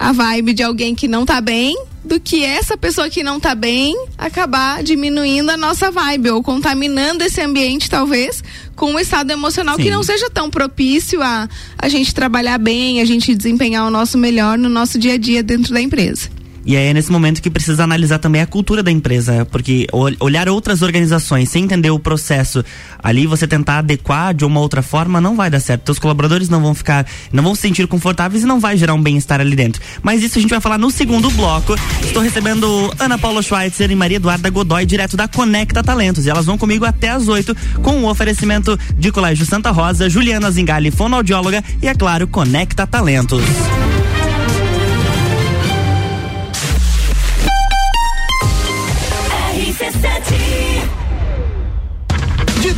a 0.00 0.12
vibe 0.12 0.54
de 0.54 0.62
alguém 0.62 0.94
que 0.94 1.06
não 1.06 1.26
tá 1.26 1.42
bem 1.42 1.76
do 2.02 2.18
que 2.18 2.42
essa 2.42 2.74
pessoa 2.74 3.10
que 3.10 3.22
não 3.22 3.38
tá 3.38 3.54
bem 3.54 3.94
acabar 4.16 4.82
diminuindo 4.82 5.50
a 5.50 5.58
nossa 5.58 5.90
vibe 5.90 6.30
ou 6.30 6.42
contaminando 6.42 7.22
esse 7.22 7.42
ambiente 7.42 7.90
talvez 7.90 8.42
com 8.74 8.92
um 8.92 8.98
estado 8.98 9.30
emocional 9.30 9.76
Sim. 9.76 9.82
que 9.82 9.90
não 9.90 10.02
seja 10.02 10.30
tão 10.30 10.48
propício 10.48 11.22
a 11.22 11.46
a 11.76 11.88
gente 11.90 12.14
trabalhar 12.14 12.56
bem, 12.56 13.02
a 13.02 13.04
gente 13.04 13.34
desempenhar 13.34 13.86
o 13.86 13.90
nosso 13.90 14.16
melhor 14.16 14.56
no 14.56 14.70
nosso 14.70 14.98
dia 14.98 15.14
a 15.14 15.18
dia 15.18 15.42
dentro 15.42 15.74
da 15.74 15.82
empresa. 15.82 16.30
E 16.64 16.76
é 16.76 16.92
nesse 16.92 17.10
momento 17.10 17.40
que 17.40 17.50
precisa 17.50 17.84
analisar 17.84 18.18
também 18.18 18.42
a 18.42 18.46
cultura 18.46 18.82
da 18.82 18.90
empresa, 18.90 19.46
porque 19.46 19.86
olhar 20.20 20.48
outras 20.48 20.82
organizações 20.82 21.48
sem 21.48 21.64
entender 21.64 21.90
o 21.90 21.98
processo 21.98 22.64
ali, 23.02 23.26
você 23.26 23.46
tentar 23.46 23.78
adequar 23.78 24.34
de 24.34 24.44
uma 24.44 24.60
outra 24.60 24.82
forma, 24.82 25.20
não 25.20 25.36
vai 25.36 25.50
dar 25.50 25.60
certo. 25.60 25.82
Teus 25.82 25.98
colaboradores 25.98 26.48
não 26.48 26.60
vão 26.60 26.74
ficar, 26.74 27.06
não 27.32 27.42
vão 27.42 27.54
se 27.54 27.62
sentir 27.62 27.86
confortáveis 27.86 28.42
e 28.42 28.46
não 28.46 28.60
vai 28.60 28.76
gerar 28.76 28.94
um 28.94 29.02
bem-estar 29.02 29.40
ali 29.40 29.56
dentro. 29.56 29.80
Mas 30.02 30.22
isso 30.22 30.38
a 30.38 30.40
gente 30.40 30.50
vai 30.50 30.60
falar 30.60 30.78
no 30.78 30.90
segundo 30.90 31.30
bloco. 31.30 31.74
Estou 32.02 32.22
recebendo 32.22 32.92
Ana 32.98 33.18
Paula 33.18 33.42
Schweitzer 33.42 33.90
e 33.90 33.94
Maria 33.94 34.16
Eduarda 34.16 34.50
Godoy, 34.50 34.84
direto 34.84 35.16
da 35.16 35.26
Conecta 35.26 35.82
Talentos. 35.82 36.26
E 36.26 36.30
elas 36.30 36.46
vão 36.46 36.58
comigo 36.58 36.84
até 36.84 37.10
às 37.10 37.28
8 37.28 37.56
com 37.82 38.02
o 38.02 38.08
oferecimento 38.08 38.78
de 38.96 39.10
Colégio 39.10 39.46
Santa 39.46 39.70
Rosa, 39.70 40.08
Juliana 40.10 40.50
Zingali, 40.50 40.90
fonoaudióloga 40.90 41.64
e, 41.82 41.88
é 41.88 41.94
claro, 41.94 42.26
Conecta 42.26 42.86
Talentos. 42.86 43.42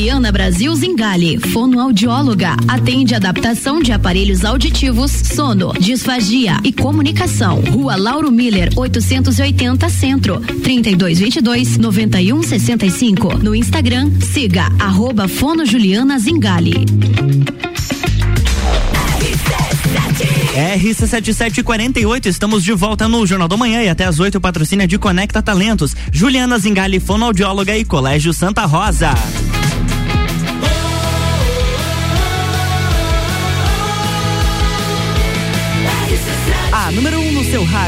Juliana 0.00 0.32
Brasil 0.32 0.74
Zingali, 0.74 1.36
fonoaudióloga, 1.38 2.56
atende 2.66 3.14
adaptação 3.14 3.82
de 3.82 3.92
aparelhos 3.92 4.46
auditivos, 4.46 5.10
sono, 5.10 5.74
disfagia 5.74 6.56
e 6.64 6.72
comunicação. 6.72 7.60
Rua 7.70 7.96
Lauro 7.96 8.32
Miller, 8.32 8.70
880 8.74 9.90
Centro, 9.90 10.40
3222 10.40 11.76
9165. 11.76 13.36
No 13.42 13.54
Instagram, 13.54 14.10
siga 14.22 14.72
arroba 14.78 15.28
Fono 15.28 15.66
Juliana 15.66 16.18
Zingali. 16.18 16.86
RC7748, 20.56 22.24
estamos 22.24 22.64
de 22.64 22.72
volta 22.72 23.06
no 23.06 23.26
Jornal 23.26 23.48
da 23.48 23.56
Manhã 23.58 23.82
e 23.82 23.90
até 23.90 24.06
às 24.06 24.18
8 24.18 24.40
patrocínio 24.40 24.88
de 24.88 24.96
Conecta 24.96 25.42
Talentos. 25.42 25.94
Juliana 26.10 26.58
Zingali, 26.58 26.98
fonoaudióloga 26.98 27.76
e 27.76 27.84
Colégio 27.84 28.32
Santa 28.32 28.64
Rosa. 28.64 29.12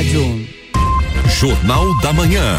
Rádio. 0.03 0.49
Jornal 1.29 2.01
da 2.01 2.13
Manhã. 2.13 2.59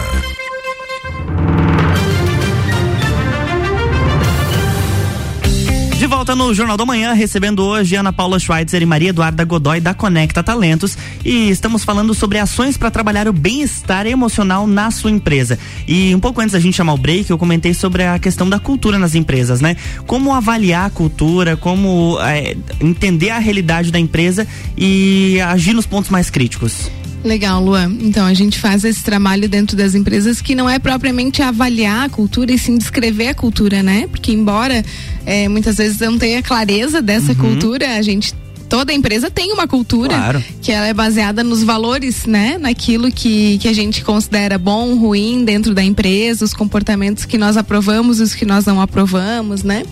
De 5.98 6.08
volta 6.08 6.36
no 6.36 6.54
Jornal 6.54 6.78
da 6.78 6.86
Manhã, 6.86 7.12
recebendo 7.14 7.64
hoje 7.64 7.96
Ana 7.96 8.14
Paula 8.14 8.40
Schweitzer 8.40 8.82
e 8.82 8.86
Maria 8.86 9.10
Eduarda 9.10 9.44
Godoy 9.44 9.82
da 9.82 9.94
Conecta 9.94 10.42
Talentos 10.42 10.98
e 11.24 11.50
estamos 11.50 11.84
falando 11.84 12.14
sobre 12.14 12.40
ações 12.40 12.78
para 12.78 12.92
trabalhar 12.92 13.28
o 13.28 13.34
bem-estar 13.34 14.06
emocional 14.06 14.66
na 14.66 14.90
sua 14.90 15.12
empresa. 15.12 15.60
E 15.86 16.16
um 16.16 16.20
pouco 16.20 16.40
antes 16.40 16.54
da 16.54 16.60
gente 16.60 16.76
chamar 16.76 16.94
o 16.94 16.98
break, 16.98 17.30
eu 17.30 17.38
comentei 17.38 17.74
sobre 17.74 18.04
a 18.04 18.18
questão 18.20 18.50
da 18.50 18.60
cultura 18.60 18.98
nas 18.98 19.16
empresas, 19.16 19.60
né? 19.60 19.76
Como 20.06 20.34
avaliar 20.34 20.86
a 20.86 20.90
cultura, 20.90 21.58
como 21.58 22.18
é, 22.22 22.56
entender 22.80 23.32
a 23.32 23.40
realidade 23.40 23.92
da 23.92 24.00
empresa 24.00 24.48
e 24.78 25.40
agir 25.42 25.74
nos 25.74 25.86
pontos 25.86 26.10
mais 26.10 26.30
críticos. 26.30 26.90
Legal, 27.24 27.64
Luan. 27.64 27.96
Então, 28.02 28.26
a 28.26 28.34
gente 28.34 28.60
faz 28.60 28.84
esse 28.84 29.02
trabalho 29.02 29.48
dentro 29.48 29.78
das 29.78 29.96
empresas 29.96 30.42
que 30.42 30.54
não 30.54 30.70
é 30.70 30.78
propriamente 30.78 31.42
avaliar 31.42 32.06
a 32.06 32.10
cultura 32.10 32.52
e 32.52 32.58
sim 32.58 32.78
descrever 32.78 33.30
a 33.30 33.34
cultura, 33.34 33.82
né? 33.82 34.08
Porque, 34.08 34.34
embora 34.34 34.84
é, 35.26 35.48
muitas 35.48 35.78
vezes 35.78 36.00
não 36.00 36.18
tenha 36.18 36.44
clareza 36.44 37.02
dessa 37.02 37.32
uhum. 37.32 37.38
cultura, 37.38 37.96
a 37.96 38.02
gente 38.02 38.34
toda 38.74 38.92
empresa 38.92 39.30
tem 39.30 39.52
uma 39.52 39.68
cultura 39.68 40.16
claro. 40.16 40.44
que 40.60 40.72
ela 40.72 40.88
é 40.88 40.94
baseada 40.96 41.44
nos 41.44 41.62
valores, 41.62 42.26
né? 42.26 42.58
Naquilo 42.58 43.12
que, 43.12 43.60
que 43.60 43.68
a 43.68 43.74
gente 43.74 44.04
considera 44.04 44.58
bom, 44.58 44.96
ruim 44.96 45.46
dentro 45.46 45.76
da 45.76 45.84
empresa, 45.84 46.44
os 46.44 46.56
comportamentos 46.56 47.24
que 47.24 47.38
nós 47.38 47.56
aprovamos 47.56 48.20
e 48.20 48.24
os 48.24 48.34
que 48.34 48.46
nós 48.46 48.66
não 48.66 48.82
aprovamos, 48.82 49.62
né? 49.62 49.84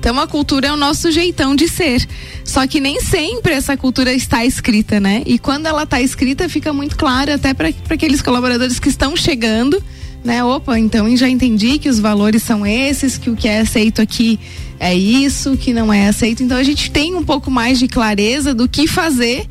Então 0.00 0.18
a 0.18 0.26
cultura 0.26 0.66
é 0.66 0.72
o 0.72 0.76
nosso 0.76 1.12
jeitão 1.12 1.54
de 1.54 1.68
ser. 1.68 2.04
Só 2.44 2.66
que 2.66 2.80
nem 2.80 3.00
sempre 3.00 3.52
essa 3.52 3.76
cultura 3.76 4.12
está 4.12 4.44
escrita, 4.44 4.98
né? 4.98 5.22
E 5.24 5.38
quando 5.38 5.66
ela 5.66 5.84
está 5.84 6.00
escrita, 6.00 6.48
fica 6.48 6.72
muito 6.72 6.96
claro 6.96 7.32
até 7.32 7.54
para 7.54 7.68
aqueles 7.88 8.20
colaboradores 8.20 8.80
que 8.80 8.88
estão 8.88 9.16
chegando, 9.16 9.80
né? 10.24 10.42
Opa, 10.42 10.78
então 10.78 11.14
já 11.16 11.28
entendi 11.28 11.78
que 11.78 11.88
os 11.88 12.00
valores 12.00 12.42
são 12.42 12.66
esses, 12.66 13.18
que 13.18 13.28
o 13.28 13.36
que 13.36 13.46
é 13.46 13.60
aceito 13.60 14.00
aqui 14.00 14.40
é 14.80 14.94
isso, 14.94 15.56
que 15.56 15.72
não 15.72 15.92
é 15.92 16.08
aceito. 16.08 16.42
Então 16.42 16.56
a 16.56 16.62
gente 16.62 16.90
tem 16.90 17.14
um 17.14 17.22
pouco 17.22 17.50
mais 17.50 17.78
de 17.78 17.86
clareza 17.86 18.54
do 18.54 18.66
que 18.66 18.88
fazer 18.88 19.46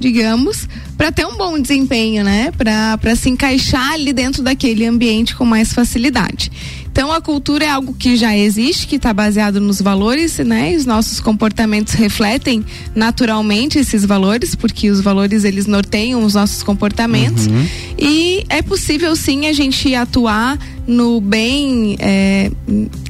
digamos, 0.00 0.68
para 0.96 1.10
ter 1.10 1.26
um 1.26 1.36
bom 1.36 1.58
desempenho, 1.58 2.22
né? 2.22 2.52
Para 2.56 3.16
se 3.16 3.28
encaixar 3.28 3.92
ali 3.92 4.12
dentro 4.12 4.42
daquele 4.42 4.86
ambiente 4.86 5.34
com 5.34 5.44
mais 5.44 5.72
facilidade. 5.72 6.52
Então 6.98 7.12
a 7.12 7.20
cultura 7.20 7.64
é 7.64 7.68
algo 7.68 7.94
que 7.94 8.16
já 8.16 8.36
existe, 8.36 8.84
que 8.84 8.96
está 8.96 9.14
baseado 9.14 9.60
nos 9.60 9.80
valores, 9.80 10.38
né? 10.38 10.72
E 10.72 10.76
os 10.76 10.84
nossos 10.84 11.20
comportamentos 11.20 11.92
refletem 11.94 12.64
naturalmente 12.92 13.78
esses 13.78 14.04
valores, 14.04 14.56
porque 14.56 14.90
os 14.90 15.00
valores 15.00 15.44
eles 15.44 15.64
norteiam 15.68 16.24
os 16.24 16.34
nossos 16.34 16.60
comportamentos. 16.60 17.46
Uhum. 17.46 17.68
E 17.96 18.44
é 18.48 18.62
possível 18.62 19.14
sim 19.14 19.46
a 19.46 19.52
gente 19.52 19.94
atuar 19.94 20.58
no 20.88 21.20
bem, 21.20 21.96
é, 22.00 22.50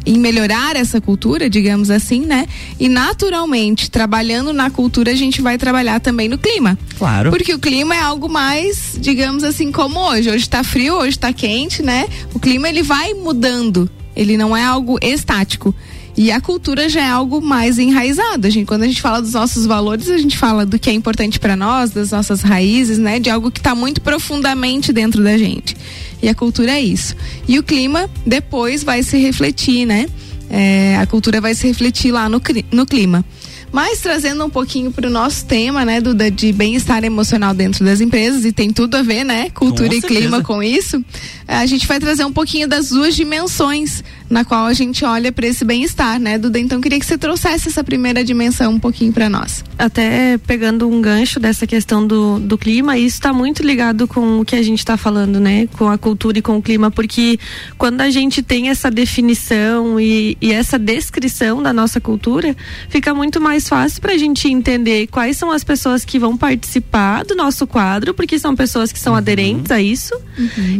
em 0.04 0.18
melhorar 0.18 0.74
essa 0.74 1.00
cultura, 1.00 1.48
digamos 1.48 1.90
assim, 1.90 2.22
né? 2.26 2.46
E 2.78 2.88
naturalmente, 2.88 3.88
trabalhando 3.88 4.52
na 4.52 4.68
cultura, 4.68 5.12
a 5.12 5.14
gente 5.14 5.40
vai 5.40 5.56
trabalhar 5.56 6.00
também 6.00 6.28
no 6.28 6.36
clima. 6.36 6.76
Claro. 6.98 7.30
Porque 7.30 7.54
o 7.54 7.58
clima 7.58 7.94
é 7.94 8.00
algo 8.00 8.28
mais, 8.28 8.98
digamos 9.00 9.44
assim, 9.44 9.70
como 9.70 10.00
hoje. 10.00 10.28
Hoje 10.28 10.42
está 10.42 10.64
frio, 10.64 10.96
hoje 10.96 11.10
está 11.10 11.32
quente, 11.32 11.80
né? 11.80 12.08
O 12.34 12.40
clima 12.40 12.68
ele 12.68 12.82
vai 12.82 13.14
mudando. 13.14 13.88
Ele 14.16 14.36
não 14.36 14.56
é 14.56 14.64
algo 14.64 14.98
estático. 15.00 15.72
E 16.18 16.32
a 16.32 16.40
cultura 16.40 16.88
já 16.88 17.00
é 17.00 17.08
algo 17.08 17.40
mais 17.40 17.78
enraizado. 17.78 18.44
A 18.44 18.50
gente, 18.50 18.66
quando 18.66 18.82
a 18.82 18.88
gente 18.88 19.00
fala 19.00 19.22
dos 19.22 19.34
nossos 19.34 19.64
valores, 19.66 20.10
a 20.10 20.18
gente 20.18 20.36
fala 20.36 20.66
do 20.66 20.76
que 20.76 20.90
é 20.90 20.92
importante 20.92 21.38
para 21.38 21.54
nós, 21.54 21.92
das 21.92 22.10
nossas 22.10 22.40
raízes, 22.40 22.98
né? 22.98 23.20
De 23.20 23.30
algo 23.30 23.52
que 23.52 23.60
está 23.60 23.72
muito 23.72 24.00
profundamente 24.00 24.92
dentro 24.92 25.22
da 25.22 25.38
gente. 25.38 25.76
E 26.20 26.28
a 26.28 26.34
cultura 26.34 26.72
é 26.72 26.80
isso. 26.80 27.14
E 27.46 27.56
o 27.56 27.62
clima 27.62 28.10
depois 28.26 28.82
vai 28.82 29.04
se 29.04 29.16
refletir, 29.16 29.86
né? 29.86 30.06
É, 30.50 30.96
a 30.96 31.06
cultura 31.06 31.40
vai 31.40 31.54
se 31.54 31.68
refletir 31.68 32.10
lá 32.10 32.28
no, 32.28 32.42
no 32.72 32.84
clima. 32.84 33.24
Mas 33.70 34.00
trazendo 34.00 34.44
um 34.44 34.50
pouquinho 34.50 34.90
para 34.90 35.06
o 35.06 35.10
nosso 35.10 35.44
tema, 35.44 35.84
né, 35.84 36.00
Duda, 36.00 36.30
de 36.30 36.52
bem-estar 36.52 37.04
emocional 37.04 37.52
dentro 37.52 37.84
das 37.84 38.00
empresas, 38.00 38.44
e 38.44 38.50
tem 38.50 38.72
tudo 38.72 38.96
a 38.96 39.02
ver, 39.02 39.24
né, 39.24 39.50
cultura 39.50 39.90
Com 39.90 39.94
e 39.94 40.00
clima 40.00 40.22
certeza. 40.22 40.42
com 40.42 40.62
isso, 40.62 41.04
a 41.46 41.66
gente 41.66 41.86
vai 41.86 42.00
trazer 42.00 42.24
um 42.24 42.32
pouquinho 42.32 42.66
das 42.66 42.88
duas 42.88 43.14
dimensões 43.14 44.02
na 44.28 44.44
qual 44.44 44.66
a 44.66 44.72
gente 44.72 45.04
olha 45.04 45.32
para 45.32 45.46
esse 45.46 45.64
bem-estar, 45.64 46.20
né, 46.20 46.38
Duda? 46.38 46.58
Então 46.58 46.80
queria 46.80 46.98
que 46.98 47.06
você 47.06 47.16
trouxesse 47.16 47.68
essa 47.68 47.82
primeira 47.82 48.22
dimensão 48.24 48.72
um 48.72 48.78
pouquinho 48.78 49.12
para 49.12 49.28
nós. 49.28 49.64
até 49.78 50.38
pegando 50.38 50.88
um 50.88 51.00
gancho 51.00 51.38
dessa 51.38 51.66
questão 51.66 52.06
do, 52.06 52.38
do 52.38 52.58
clima, 52.58 52.98
isso 52.98 53.16
está 53.16 53.32
muito 53.32 53.62
ligado 53.62 54.08
com 54.08 54.40
o 54.40 54.44
que 54.44 54.56
a 54.56 54.62
gente 54.62 54.80
está 54.80 54.96
falando, 54.96 55.38
né? 55.38 55.68
Com 55.78 55.88
a 55.88 55.96
cultura 55.96 56.38
e 56.38 56.42
com 56.42 56.56
o 56.56 56.62
clima, 56.62 56.90
porque 56.90 57.38
quando 57.76 58.00
a 58.00 58.10
gente 58.10 58.42
tem 58.42 58.68
essa 58.68 58.90
definição 58.90 60.00
e, 60.00 60.36
e 60.40 60.52
essa 60.52 60.78
descrição 60.78 61.62
da 61.62 61.72
nossa 61.72 62.00
cultura, 62.00 62.56
fica 62.88 63.14
muito 63.14 63.40
mais 63.40 63.68
fácil 63.68 64.00
para 64.00 64.12
a 64.12 64.18
gente 64.18 64.48
entender 64.48 65.06
quais 65.06 65.36
são 65.36 65.50
as 65.50 65.62
pessoas 65.62 66.04
que 66.04 66.18
vão 66.18 66.36
participar 66.36 67.24
do 67.24 67.34
nosso 67.34 67.66
quadro, 67.66 68.12
porque 68.12 68.38
são 68.38 68.56
pessoas 68.56 68.92
que 68.92 68.98
são 68.98 69.14
aderentes 69.14 69.70
a 69.70 69.80
isso. 69.80 70.14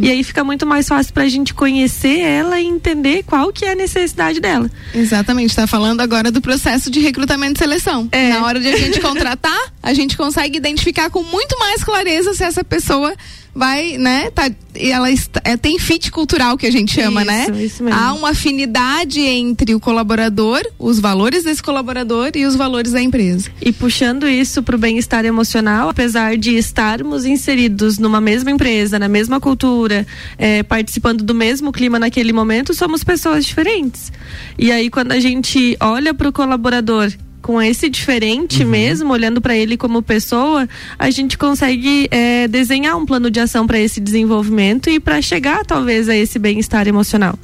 E 0.01 0.09
aí 0.09 0.23
fica 0.23 0.43
muito 0.43 0.65
mais 0.65 0.87
fácil 0.87 1.13
para 1.13 1.23
a 1.23 1.29
gente 1.29 1.53
conhecer 1.53 2.19
ela 2.19 2.59
e 2.59 2.65
entender 2.65 3.23
qual 3.23 3.38
que 3.47 3.65
é 3.65 3.71
a 3.71 3.75
necessidade 3.75 4.39
dela. 4.39 4.69
Exatamente, 4.93 5.49
está 5.49 5.65
falando 5.65 6.01
agora 6.01 6.31
do 6.31 6.41
processo 6.41 6.91
de 6.91 6.99
recrutamento 6.99 7.57
e 7.57 7.59
seleção. 7.59 8.07
É. 8.11 8.29
Na 8.29 8.45
hora 8.45 8.59
de 8.59 8.67
a 8.67 8.77
gente 8.77 8.99
contratar, 8.99 9.59
a 9.81 9.93
gente 9.93 10.17
consegue 10.17 10.57
identificar 10.57 11.09
com 11.09 11.23
muito 11.23 11.57
mais 11.57 11.83
clareza 11.83 12.33
se 12.33 12.43
essa 12.43 12.63
pessoa 12.63 13.13
vai, 13.53 13.97
né, 13.97 14.29
tá, 14.31 14.49
e 14.75 14.91
ela 14.91 15.11
está- 15.11 15.41
é, 15.43 15.57
tem 15.57 15.77
fit 15.79 16.11
cultural 16.11 16.57
que 16.57 16.65
a 16.65 16.71
gente 16.71 16.93
chama, 16.93 17.25
né? 17.25 17.43
Isso, 17.43 17.53
isso 17.55 17.83
mesmo. 17.83 17.99
Há 17.99 18.13
uma 18.13 18.29
afinidade 18.29 19.19
entre 19.19 19.73
o 19.75 19.79
colaborador, 19.79 20.61
os 20.77 20.99
valores 20.99 21.43
desse 21.43 21.61
colaborador 21.61 22.31
e 22.35 22.45
os 22.45 22.55
valores 22.55 22.91
da 22.91 23.01
empresa. 23.01 23.49
E 23.61 23.71
puxando 23.71 24.27
isso 24.27 24.61
para 24.63 24.75
o 24.75 24.79
bem-estar 24.79 25.25
emocional, 25.25 25.89
apesar 25.89 26.37
de 26.37 26.55
estarmos 26.55 27.25
inseridos 27.25 27.97
numa 27.97 28.21
mesma 28.21 28.51
empresa, 28.51 28.97
na 28.99 29.09
mesma 29.09 29.39
cultura, 29.39 30.05
eh, 30.37 30.63
participando 30.63 31.23
do 31.23 31.33
mesmo 31.35 31.71
clima 31.71 31.99
naquele 31.99 32.31
momento, 32.31 32.73
somos 32.73 33.03
pessoas 33.03 33.45
diferentes. 33.45 34.11
E 34.57 34.71
aí, 34.71 34.89
quando 34.89 35.11
a 35.11 35.19
gente 35.19 35.75
olha 35.79 36.13
para 36.13 36.29
o 36.29 36.33
colaborador 36.33 37.11
com 37.41 37.61
esse 37.61 37.89
diferente 37.89 38.63
mesmo, 38.65 39.11
olhando 39.13 39.39
para 39.41 39.55
ele 39.55 39.77
como 39.77 40.01
pessoa, 40.01 40.67
a 40.97 41.09
gente 41.09 41.37
consegue 41.37 42.07
eh, 42.11 42.47
desenhar 42.47 42.97
um 42.97 43.05
plano 43.05 43.31
de 43.31 43.39
ação 43.39 43.65
para 43.65 43.79
esse 43.79 43.99
desenvolvimento 43.99 44.89
e 44.89 44.99
para 44.99 45.21
chegar 45.21 45.65
talvez 45.65 46.09
a 46.09 46.15
esse 46.15 46.37
bem-estar 46.37 46.87
emocional. 46.87 47.37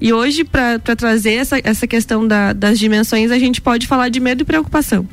E 0.00 0.12
hoje, 0.12 0.42
para 0.44 0.78
trazer 0.96 1.34
essa, 1.34 1.60
essa 1.62 1.86
questão 1.86 2.26
da- 2.26 2.52
das 2.52 2.78
dimensões, 2.78 3.30
a 3.30 3.38
gente 3.38 3.60
pode 3.60 3.86
falar 3.86 4.08
de 4.08 4.18
medo 4.18 4.42
e 4.42 4.44
preocupação. 4.44 5.08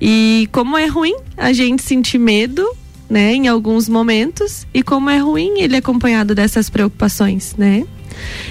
E 0.00 0.48
como 0.52 0.76
é 0.76 0.86
ruim 0.86 1.14
a 1.36 1.52
gente 1.52 1.82
sentir 1.82 2.18
medo, 2.18 2.66
né, 3.08 3.32
em 3.34 3.46
alguns 3.48 3.88
momentos, 3.88 4.66
e 4.74 4.82
como 4.82 5.08
é 5.08 5.18
ruim 5.18 5.60
ele 5.60 5.76
acompanhado 5.76 6.34
dessas 6.34 6.68
preocupações, 6.68 7.54
né? 7.56 7.84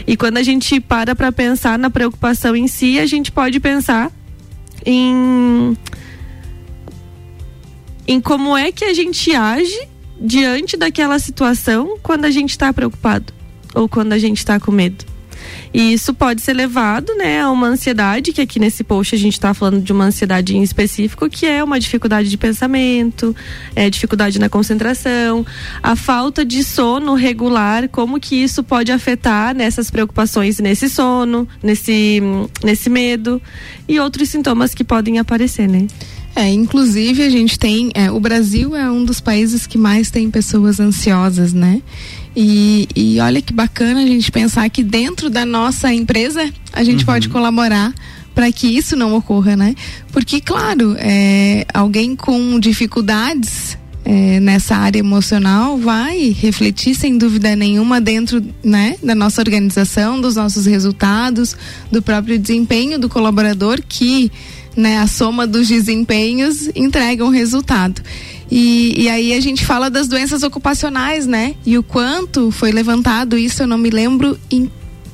E 0.08 0.16
quando 0.16 0.38
a 0.38 0.44
gente 0.44 0.80
para 0.80 1.14
para 1.16 1.32
pensar 1.32 1.78
na 1.78 1.90
preocupação 1.90 2.56
em 2.56 2.68
si, 2.68 2.98
a 3.00 3.06
gente 3.06 3.32
pode 3.32 3.60
pensar 3.60 4.12
em 4.86 5.76
em 8.08 8.22
como 8.22 8.56
é 8.56 8.72
que 8.72 8.86
a 8.86 8.94
gente 8.94 9.36
age 9.36 9.88
diante 10.20 10.78
daquela 10.78 11.18
situação 11.18 11.98
quando 12.02 12.26
a 12.26 12.32
gente 12.32 12.52
está 12.52 12.72
preocupado 12.72 13.34
ou 13.74 13.90
quando 13.90 14.14
a 14.14 14.20
gente 14.20 14.38
está 14.38 14.60
com 14.60 14.72
medo. 14.72 15.04
E 15.74 15.94
isso 15.94 16.14
pode 16.14 16.42
ser 16.42 16.54
levado, 16.54 17.14
né, 17.16 17.42
a 17.42 17.52
uma 17.52 17.68
ansiedade, 17.68 18.32
que 18.32 18.42
aqui 18.42 18.60
nesse 18.60 18.84
post 18.84 19.14
a 19.16 19.18
gente 19.18 19.34
está 19.34 19.54
falando 19.54 19.82
de 19.82 19.92
uma 19.92 20.06
ansiedade 20.06 20.56
em 20.56 20.64
específico, 20.64 21.30
que 21.30 21.46
é 21.46 21.64
uma 21.64 21.80
dificuldade 21.80 22.30
de 22.30 22.38
pensamento, 22.38 23.36
é, 23.76 23.90
dificuldade 23.90 24.40
na 24.40 24.50
concentração, 24.50 25.46
a 25.82 25.96
falta 25.96 26.46
de 26.46 26.64
sono 26.64 27.14
regular, 27.14 27.90
como 27.90 28.20
que 28.20 28.36
isso 28.36 28.64
pode 28.64 28.92
afetar 28.92 29.56
nessas 29.56 29.92
preocupações, 29.92 30.60
nesse 30.60 30.90
sono, 30.90 31.48
nesse, 31.62 32.22
nesse 32.64 32.90
medo 32.90 33.42
e 33.88 34.00
outros 34.00 34.30
sintomas 34.30 34.74
que 34.74 34.84
podem 34.84 35.20
aparecer, 35.20 35.68
né? 35.68 35.88
É, 36.36 36.50
inclusive 36.50 37.24
a 37.24 37.30
gente 37.30 37.58
tem, 37.58 37.92
é, 37.94 38.12
o 38.12 38.20
Brasil 38.20 38.76
é 38.76 38.92
um 38.92 39.06
dos 39.06 39.22
países 39.22 39.66
que 39.66 39.78
mais 39.78 40.12
tem 40.12 40.30
pessoas 40.30 40.82
ansiosas, 40.82 41.54
né? 41.54 41.82
E, 42.36 42.88
e 42.96 43.20
olha 43.20 43.42
que 43.42 43.54
bacana 43.54 44.02
a 44.02 44.06
gente 44.06 44.32
pensar 44.32 44.70
que 44.70 44.84
dentro 44.84 45.30
da 45.30 45.46
nossa 45.46 45.94
empresa 45.94 46.52
a 46.74 46.84
gente 46.84 47.06
pode 47.06 47.30
colaborar 47.30 47.94
para 48.34 48.52
que 48.52 48.68
isso 48.68 48.98
não 48.98 49.16
ocorra, 49.16 49.56
né? 49.56 49.74
Porque, 50.12 50.42
claro, 50.42 50.96
é, 51.00 51.66
alguém 51.74 52.16
com 52.16 52.60
dificuldades 52.60 53.78
é, 54.04 54.40
nessa 54.40 54.76
área 54.76 55.00
emocional 55.00 55.78
vai 55.78 56.36
refletir 56.38 56.94
sem 56.94 57.18
dúvida 57.18 57.56
nenhuma 57.56 58.00
dentro 58.00 58.44
né, 58.64 58.98
da 59.02 59.16
nossa 59.16 59.42
organização, 59.42 60.20
dos 60.22 60.36
nossos 60.36 60.66
resultados, 60.66 61.56
do 61.92 62.02
próprio 62.02 62.38
desempenho 62.38 63.00
do 63.00 63.10
colaborador 63.10 63.82
que 63.88 64.32
né, 64.76 65.00
a 65.00 65.08
soma 65.08 65.48
dos 65.48 65.68
desempenhos 65.68 66.70
entrega 66.76 67.26
um 67.26 67.30
resultado. 67.30 68.02
E, 68.50 69.04
e 69.04 69.10
aí 69.10 69.34
a 69.34 69.40
gente 69.40 69.66
fala 69.66 69.90
das 69.90 70.08
doenças 70.08 70.44
ocupacionais, 70.44 71.26
né? 71.26 71.56
E 71.66 71.78
o 71.78 71.84
quanto 71.84 72.52
foi 72.52 72.72
levantado 72.72 73.38
isso, 73.38 73.64
eu 73.64 73.68
não 73.68 73.78
me 73.78 73.90
lembro 73.90 74.38
em 74.52 74.70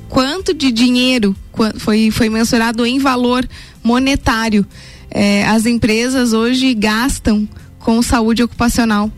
quanto 0.09 0.53
de 0.53 0.71
dinheiro 0.71 1.35
foi, 1.77 2.11
foi 2.11 2.29
mensurado 2.29 2.85
em 2.85 2.99
valor 2.99 3.47
monetário. 3.83 4.65
eh, 5.09 5.45
as 5.45 5.65
empresas 5.65 6.33
hoje 6.33 6.73
gastam 6.73 7.47
com 7.79 8.01
saúde 8.01 8.43
ocupacional 8.43 9.09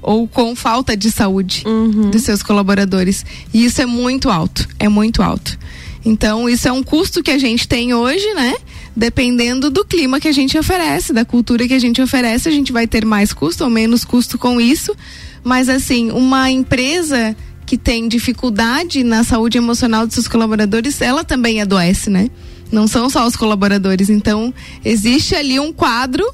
ou 0.00 0.26
com 0.26 0.56
falta 0.56 0.96
de 0.96 1.10
saúde 1.12 1.62
dos 2.10 2.22
seus 2.22 2.42
colaboradores. 2.42 3.24
E 3.54 3.64
isso 3.64 3.80
é 3.82 3.86
muito 3.86 4.30
alto, 4.30 4.66
é 4.78 4.88
muito 4.88 5.22
alto. 5.22 5.56
Então, 6.04 6.48
isso 6.48 6.66
é 6.66 6.72
um 6.72 6.82
custo 6.82 7.22
que 7.22 7.30
a 7.30 7.38
gente 7.38 7.68
tem 7.68 7.94
hoje, 7.94 8.26
né? 8.34 8.54
Dependendo 8.94 9.70
do 9.70 9.84
clima 9.84 10.20
que 10.20 10.28
a 10.28 10.32
gente 10.32 10.58
oferece, 10.58 11.12
da 11.12 11.24
cultura 11.24 11.66
que 11.66 11.74
a 11.74 11.78
gente 11.78 12.02
oferece, 12.02 12.48
a 12.48 12.52
gente 12.52 12.72
vai 12.72 12.86
ter 12.86 13.04
mais 13.04 13.32
custo 13.32 13.64
ou 13.64 13.70
menos 13.70 14.04
custo 14.04 14.36
com 14.38 14.60
isso. 14.60 14.94
Mas, 15.42 15.68
assim, 15.68 16.10
uma 16.10 16.50
empresa 16.50 17.34
que 17.64 17.78
tem 17.78 18.06
dificuldade 18.06 19.02
na 19.02 19.24
saúde 19.24 19.56
emocional 19.56 20.06
dos 20.06 20.14
seus 20.14 20.28
colaboradores, 20.28 21.00
ela 21.00 21.24
também 21.24 21.60
adoece, 21.60 22.10
né? 22.10 22.28
Não 22.70 22.86
são 22.86 23.08
só 23.08 23.26
os 23.26 23.36
colaboradores. 23.36 24.10
Então, 24.10 24.52
existe 24.84 25.34
ali 25.34 25.58
um 25.58 25.72
quadro 25.72 26.24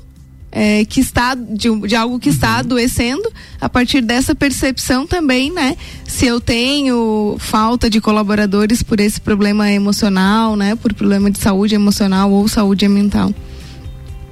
é, 0.61 0.85
que 0.85 0.99
está 0.99 1.37
de, 1.37 1.71
de 1.87 1.95
algo 1.95 2.19
que 2.19 2.31
está 2.31 2.59
adoecendo 2.59 3.33
a 3.61 3.69
partir 3.69 4.01
dessa 4.01 4.35
percepção 4.35 5.07
também, 5.07 5.53
né? 5.53 5.77
Se 6.05 6.27
eu 6.27 6.41
tenho 6.41 7.37
falta 7.39 7.89
de 7.89 8.01
colaboradores 8.01 8.83
por 8.83 8.99
esse 8.99 9.21
problema 9.21 9.71
emocional, 9.71 10.57
né? 10.57 10.75
Por 10.75 10.93
problema 10.93 11.31
de 11.31 11.39
saúde 11.39 11.77
emocional 11.77 12.33
ou 12.33 12.49
saúde 12.49 12.89
mental. 12.89 13.33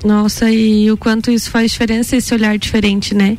Nossa, 0.04 0.50
e 0.50 0.90
o 0.90 0.96
quanto 0.96 1.30
isso 1.30 1.48
faz 1.48 1.70
diferença 1.70 2.16
esse 2.16 2.34
olhar 2.34 2.58
diferente, 2.58 3.14
né? 3.14 3.38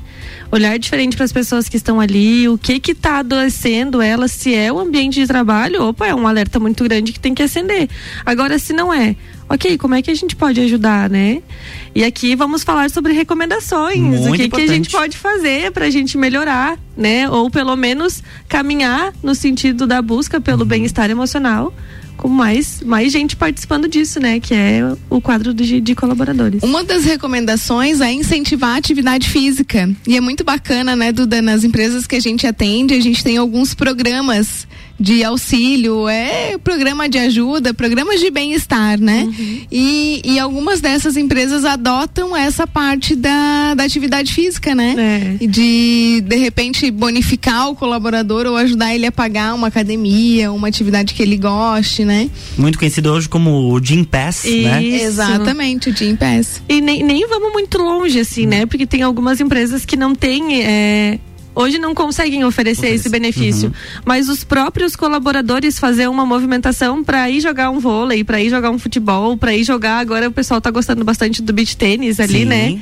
Olhar 0.49 0.79
diferente 0.79 1.17
para 1.17 1.25
as 1.25 1.31
pessoas 1.33 1.67
que 1.67 1.75
estão 1.75 1.99
ali, 1.99 2.47
o 2.47 2.57
que 2.57 2.79
que 2.79 2.95
tá 2.95 3.19
adoecendo 3.19 4.01
elas, 4.01 4.31
se 4.31 4.55
é 4.55 4.71
o 4.71 4.79
ambiente 4.79 5.19
de 5.19 5.27
trabalho, 5.27 5.83
opa, 5.83 6.07
é 6.07 6.15
um 6.15 6.25
alerta 6.25 6.57
muito 6.57 6.85
grande 6.85 7.11
que 7.11 7.19
tem 7.19 7.33
que 7.33 7.43
acender. 7.43 7.89
Agora, 8.25 8.57
se 8.57 8.71
não 8.71 8.93
é, 8.93 9.15
ok, 9.49 9.77
como 9.77 9.95
é 9.95 10.01
que 10.01 10.11
a 10.11 10.15
gente 10.15 10.35
pode 10.35 10.59
ajudar, 10.61 11.09
né? 11.09 11.41
E 11.95 12.03
aqui 12.03 12.35
vamos 12.35 12.63
falar 12.63 12.89
sobre 12.89 13.13
recomendações, 13.13 13.99
Muito 13.99 14.29
o 14.29 14.33
que, 14.33 14.49
que 14.49 14.61
a 14.61 14.67
gente 14.67 14.89
pode 14.89 15.17
fazer 15.17 15.71
para 15.71 15.85
a 15.85 15.89
gente 15.89 16.17
melhorar, 16.17 16.77
né? 16.95 17.29
Ou 17.29 17.49
pelo 17.49 17.75
menos 17.75 18.21
caminhar 18.47 19.13
no 19.23 19.33
sentido 19.33 19.87
da 19.87 20.01
busca 20.01 20.39
pelo 20.39 20.65
bem-estar 20.65 21.09
emocional, 21.09 21.73
com 22.17 22.27
mais, 22.27 22.81
mais 22.81 23.11
gente 23.11 23.35
participando 23.35 23.87
disso, 23.87 24.19
né? 24.19 24.39
Que 24.39 24.53
é 24.53 24.81
o 25.09 25.21
quadro 25.21 25.53
de, 25.53 25.79
de 25.79 25.95
colaboradores. 25.95 26.61
Uma 26.63 26.83
das 26.83 27.05
recomendações 27.05 28.01
é 28.01 28.11
incentivar 28.11 28.71
a 28.71 28.77
atividade 28.77 29.29
física. 29.29 29.89
E 30.05 30.17
é 30.17 30.21
muito 30.21 30.43
bacana, 30.43 30.95
né, 30.95 31.11
Duda? 31.11 31.41
Nas 31.41 31.63
empresas 31.63 32.05
que 32.05 32.15
a 32.15 32.19
gente 32.19 32.45
atende, 32.45 32.93
a 32.93 32.99
gente 32.99 33.23
tem 33.23 33.37
alguns 33.37 33.73
programas 33.73 34.67
de 34.99 35.23
auxílio, 35.23 36.07
é 36.07 36.57
programa 36.57 37.07
de 37.07 37.17
ajuda, 37.17 37.73
programas 37.73 38.19
de 38.19 38.31
bem-estar, 38.31 38.99
né? 38.99 39.29
E, 39.71 40.21
e 40.23 40.39
algumas 40.39 40.81
dessas 40.81 41.15
empresas 41.15 41.65
adotam 41.65 42.35
essa 42.35 42.65
parte 42.65 43.15
da, 43.15 43.75
da 43.75 43.83
atividade 43.83 44.33
física, 44.33 44.73
né? 44.73 44.95
É. 44.97 45.43
E 45.43 45.47
de, 45.47 46.23
de 46.25 46.35
repente, 46.37 46.89
bonificar 46.89 47.69
o 47.69 47.75
colaborador 47.75 48.45
ou 48.47 48.57
ajudar 48.57 48.95
ele 48.95 49.05
a 49.05 49.11
pagar 49.11 49.53
uma 49.53 49.67
academia, 49.67 50.51
uma 50.51 50.67
atividade 50.67 51.13
que 51.13 51.21
ele 51.21 51.37
goste, 51.37 52.03
né? 52.03 52.29
Muito 52.57 52.79
conhecido 52.79 53.11
hoje 53.11 53.29
como 53.29 53.71
o 53.71 53.79
Gym 53.79 54.03
Pass, 54.03 54.45
né? 54.45 54.83
Isso. 54.83 55.05
Exatamente, 55.05 55.89
o 55.89 55.93
Gym 55.95 56.15
Pass. 56.15 56.61
E 56.67 56.81
nem, 56.81 57.03
nem 57.03 57.27
vamos 57.27 57.53
muito 57.53 57.77
longe, 57.77 58.19
assim, 58.19 58.45
né? 58.45 58.65
Porque 58.65 58.85
tem 58.85 59.03
algumas 59.03 59.39
empresas 59.39 59.85
que 59.85 59.95
não 59.95 60.15
têm 60.15 60.63
é, 60.63 61.19
hoje 61.57 61.79
não 61.79 61.93
conseguem 61.95 62.45
oferecer 62.45 62.89
esse 62.89 63.09
benefício. 63.09 63.73
Mas 64.05 64.29
os 64.29 64.43
próprios 64.43 64.95
colaboradores 64.95 65.79
fazer 65.79 66.07
uma 66.07 66.25
movimentação 66.25 67.03
para 67.03 67.29
ir 67.29 67.41
jogar 67.41 67.71
um 67.71 67.79
vôlei, 67.79 68.23
para 68.23 68.41
ir 68.41 68.49
jogar 68.49 68.69
um 68.69 68.77
futebol, 68.77 69.35
para 69.35 69.55
ir 69.55 69.63
jogar. 69.63 69.99
Agora 69.99 70.27
o 70.27 70.31
pessoal 70.31 70.61
tá 70.61 70.69
gostando 70.69 71.03
bastante 71.03 71.41
do 71.41 71.51
beach 71.51 71.75
tênis 71.75 72.19
ali, 72.19 72.39
Sim. 72.39 72.45
né? 72.45 72.79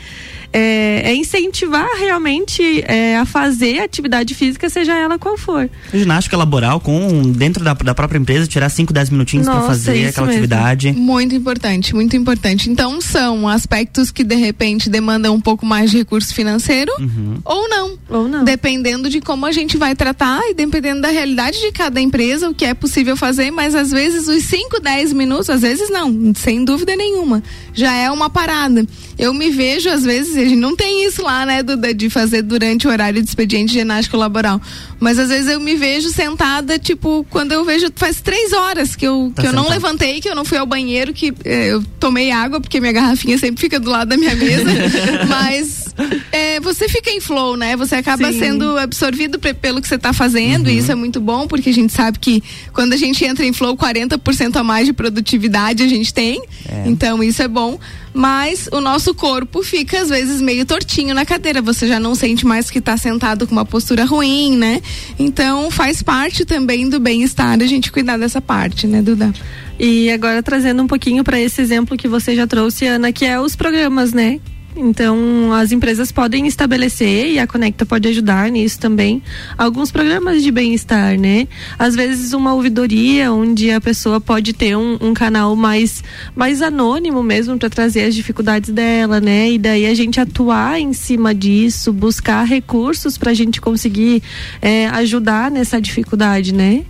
É, 0.53 1.11
é 1.11 1.15
incentivar 1.15 1.87
realmente 1.99 2.81
é, 2.87 3.17
a 3.17 3.25
fazer 3.25 3.79
atividade 3.79 4.33
física, 4.33 4.69
seja 4.69 4.93
ela 4.97 5.17
qual 5.19 5.37
for. 5.37 5.69
Ginástica 5.93 6.37
laboral 6.37 6.79
com 6.79 7.23
dentro 7.31 7.63
da, 7.63 7.73
da 7.73 7.93
própria 7.93 8.17
empresa, 8.17 8.47
tirar 8.47 8.69
5, 8.69 8.93
10 8.93 9.09
minutinhos 9.09 9.47
para 9.47 9.61
fazer 9.61 10.07
aquela 10.07 10.27
mesmo. 10.27 10.39
atividade. 10.41 10.91
Muito 10.93 11.35
importante, 11.35 11.93
muito 11.93 12.15
importante. 12.15 12.69
Então 12.69 12.99
são 13.01 13.47
aspectos 13.47 14.11
que 14.11 14.23
de 14.23 14.35
repente 14.35 14.89
demandam 14.89 15.33
um 15.35 15.41
pouco 15.41 15.65
mais 15.65 15.91
de 15.91 15.97
recurso 15.97 16.33
financeiro 16.33 16.91
Uhum. 16.99 17.37
ou 17.43 17.69
não. 17.69 17.97
Ou 18.09 18.27
não. 18.27 18.43
Dependendo 18.43 19.09
de 19.09 19.19
como 19.21 19.45
a 19.45 19.51
gente 19.51 19.77
vai 19.77 19.95
tratar 19.95 20.39
e 20.49 20.53
dependendo 20.53 21.01
da 21.01 21.09
realidade 21.09 21.59
de 21.59 21.71
cada 21.71 21.99
empresa, 21.99 22.49
o 22.49 22.53
que 22.53 22.65
é 22.65 22.73
possível 22.73 23.17
fazer, 23.17 23.51
mas 23.51 23.75
às 23.75 23.91
vezes 23.91 24.27
os 24.27 24.43
5, 24.43 24.79
10 24.79 25.13
minutos, 25.13 25.49
às 25.49 25.61
vezes 25.61 25.89
não, 25.89 26.33
sem 26.35 26.63
dúvida 26.63 26.95
nenhuma. 26.95 27.43
Já 27.73 27.93
é 27.93 28.09
uma 28.09 28.29
parada. 28.29 28.85
Eu 29.17 29.33
me 29.33 29.49
vejo, 29.49 29.89
às 29.89 30.03
vezes, 30.03 30.34
a 30.37 30.43
gente 30.43 30.55
não 30.55 30.75
tem 30.75 31.05
isso 31.05 31.21
lá, 31.21 31.45
né, 31.45 31.63
Duda, 31.63 31.93
de 31.93 32.09
fazer 32.09 32.41
durante 32.41 32.87
o 32.87 32.91
horário 32.91 33.21
de 33.21 33.27
expediente 33.27 33.73
ginástica 33.73 34.17
laboral. 34.17 34.61
Mas 34.99 35.19
às 35.19 35.29
vezes 35.29 35.49
eu 35.49 35.59
me 35.59 35.75
vejo 35.75 36.09
sentada, 36.09 36.79
tipo, 36.79 37.25
quando 37.29 37.51
eu 37.51 37.63
vejo, 37.65 37.87
faz 37.95 38.21
três 38.21 38.53
horas 38.53 38.95
que 38.95 39.05
eu, 39.05 39.31
Tá 39.35 39.41
que 39.41 39.47
eu 39.47 39.53
não 39.53 39.69
levantei, 39.69 40.21
que 40.21 40.29
eu 40.29 40.35
não 40.35 40.45
fui 40.45 40.57
ao 40.57 40.65
banheiro, 40.65 41.13
que 41.13 41.33
eh, 41.43 41.73
eu 41.73 41.83
tomei 41.99 42.31
água, 42.31 42.61
porque 42.61 42.79
minha 42.79 42.93
garrafinha 42.93 43.37
sempre 43.37 43.61
fica 43.61 43.79
do 43.79 43.89
lado 43.89 44.09
da 44.09 44.17
minha 44.17 44.35
mesa. 44.35 44.65
Mas 45.27 45.84
é, 46.31 46.59
você 46.59 46.87
fica 46.89 47.09
em 47.09 47.19
flow, 47.21 47.55
né? 47.55 47.75
Você 47.75 47.95
acaba 47.95 48.31
Sim. 48.31 48.39
sendo 48.39 48.77
absorvido 48.77 49.39
pe- 49.39 49.53
pelo 49.53 49.81
que 49.81 49.87
você 49.87 49.95
está 49.95 50.11
fazendo, 50.13 50.69
e 50.69 50.77
isso 50.77 50.91
é 50.91 50.95
muito 50.95 51.19
bom, 51.21 51.47
porque 51.47 51.69
a 51.69 51.73
gente 51.73 51.93
sabe 51.93 52.19
que 52.19 52.43
quando 52.73 52.93
a 52.93 52.97
gente 52.97 53.23
entra 53.23 53.45
em 53.45 53.53
flow, 53.53 53.75
40% 53.77 54.55
a 54.57 54.63
mais 54.63 54.85
de 54.85 54.93
produtividade 54.93 55.83
a 55.83 55.87
gente 55.87 56.13
tem. 56.13 56.43
Então 56.85 57.23
isso 57.23 57.41
é 57.41 57.47
bom. 57.47 57.79
Mas 58.13 58.69
o 58.71 58.79
nosso 58.79 59.13
corpo 59.13 59.61
fica, 59.61 59.99
às 60.01 60.07
vezes, 60.07 60.39
meio 60.41 60.65
tortinho 60.65 61.13
na 61.13 61.25
cadeira. 61.25 61.61
Você 61.61 61.85
já 61.85 61.99
não 61.99 62.15
sente 62.15 62.45
mais 62.45 62.69
que 62.71 62.79
está 62.79 62.95
sentado 62.95 63.45
com 63.45 63.51
uma 63.51 63.65
postura 63.65 64.05
ruim, 64.05 64.55
né? 64.55 64.81
Então 65.19 65.69
faz 65.69 66.01
parte 66.01 66.45
também 66.45 66.87
do 66.89 66.97
bem-estar 66.97 67.59
a 67.61 67.65
gente 67.65 67.91
cuidar 67.91 68.17
dessa 68.17 68.39
parte, 68.39 68.87
né, 68.87 69.01
Duda? 69.01 69.33
E 69.77 70.09
agora 70.09 70.41
trazendo 70.41 70.81
um 70.81 70.87
pouquinho 70.87 71.25
para 71.25 71.37
esse 71.41 71.61
exemplo 71.61 71.97
que 71.97 72.07
você 72.07 72.33
já 72.35 72.47
trouxe, 72.47 72.85
Ana, 72.87 73.11
que 73.11 73.25
é 73.25 73.37
os 73.37 73.53
programas, 73.55 74.13
né? 74.13 74.39
Então, 74.75 75.53
as 75.53 75.71
empresas 75.71 76.11
podem 76.11 76.47
estabelecer 76.47 77.31
e 77.31 77.39
a 77.39 77.47
Conecta 77.47 77.85
pode 77.85 78.07
ajudar 78.09 78.51
nisso 78.51 78.77
também. 78.77 79.23
Alguns 79.57 79.89
programas 79.89 80.43
de 80.43 80.51
bem-estar, 80.51 81.17
né? 81.17 81.47
Às 81.79 81.95
vezes 81.95 82.33
uma 82.33 82.53
ouvidoria 82.53 83.31
onde 83.31 83.71
a 83.71 83.79
pessoa 83.79 84.19
pode 84.19 84.51
ter 84.51 84.75
um, 84.75 84.97
um 84.99 85.13
canal 85.13 85.55
mais 85.55 86.03
mais 86.35 86.61
anônimo 86.61 87.23
mesmo 87.23 87.57
para 87.57 87.69
trazer 87.69 88.03
as 88.03 88.13
dificuldades 88.13 88.69
dela, 88.69 89.21
né? 89.21 89.51
E 89.51 89.57
daí 89.57 89.85
a 89.85 89.93
gente 89.93 90.19
atuar 90.19 90.77
em 90.79 90.91
cima 90.91 91.33
disso, 91.33 91.93
buscar 91.93 92.43
recursos 92.43 93.17
para 93.17 93.31
a 93.31 93.33
gente 93.33 93.61
conseguir 93.61 94.21
eh, 94.61 94.87
ajudar 94.87 95.49
nessa 95.49 95.79
dificuldade, 95.79 96.53
né? 96.53 96.83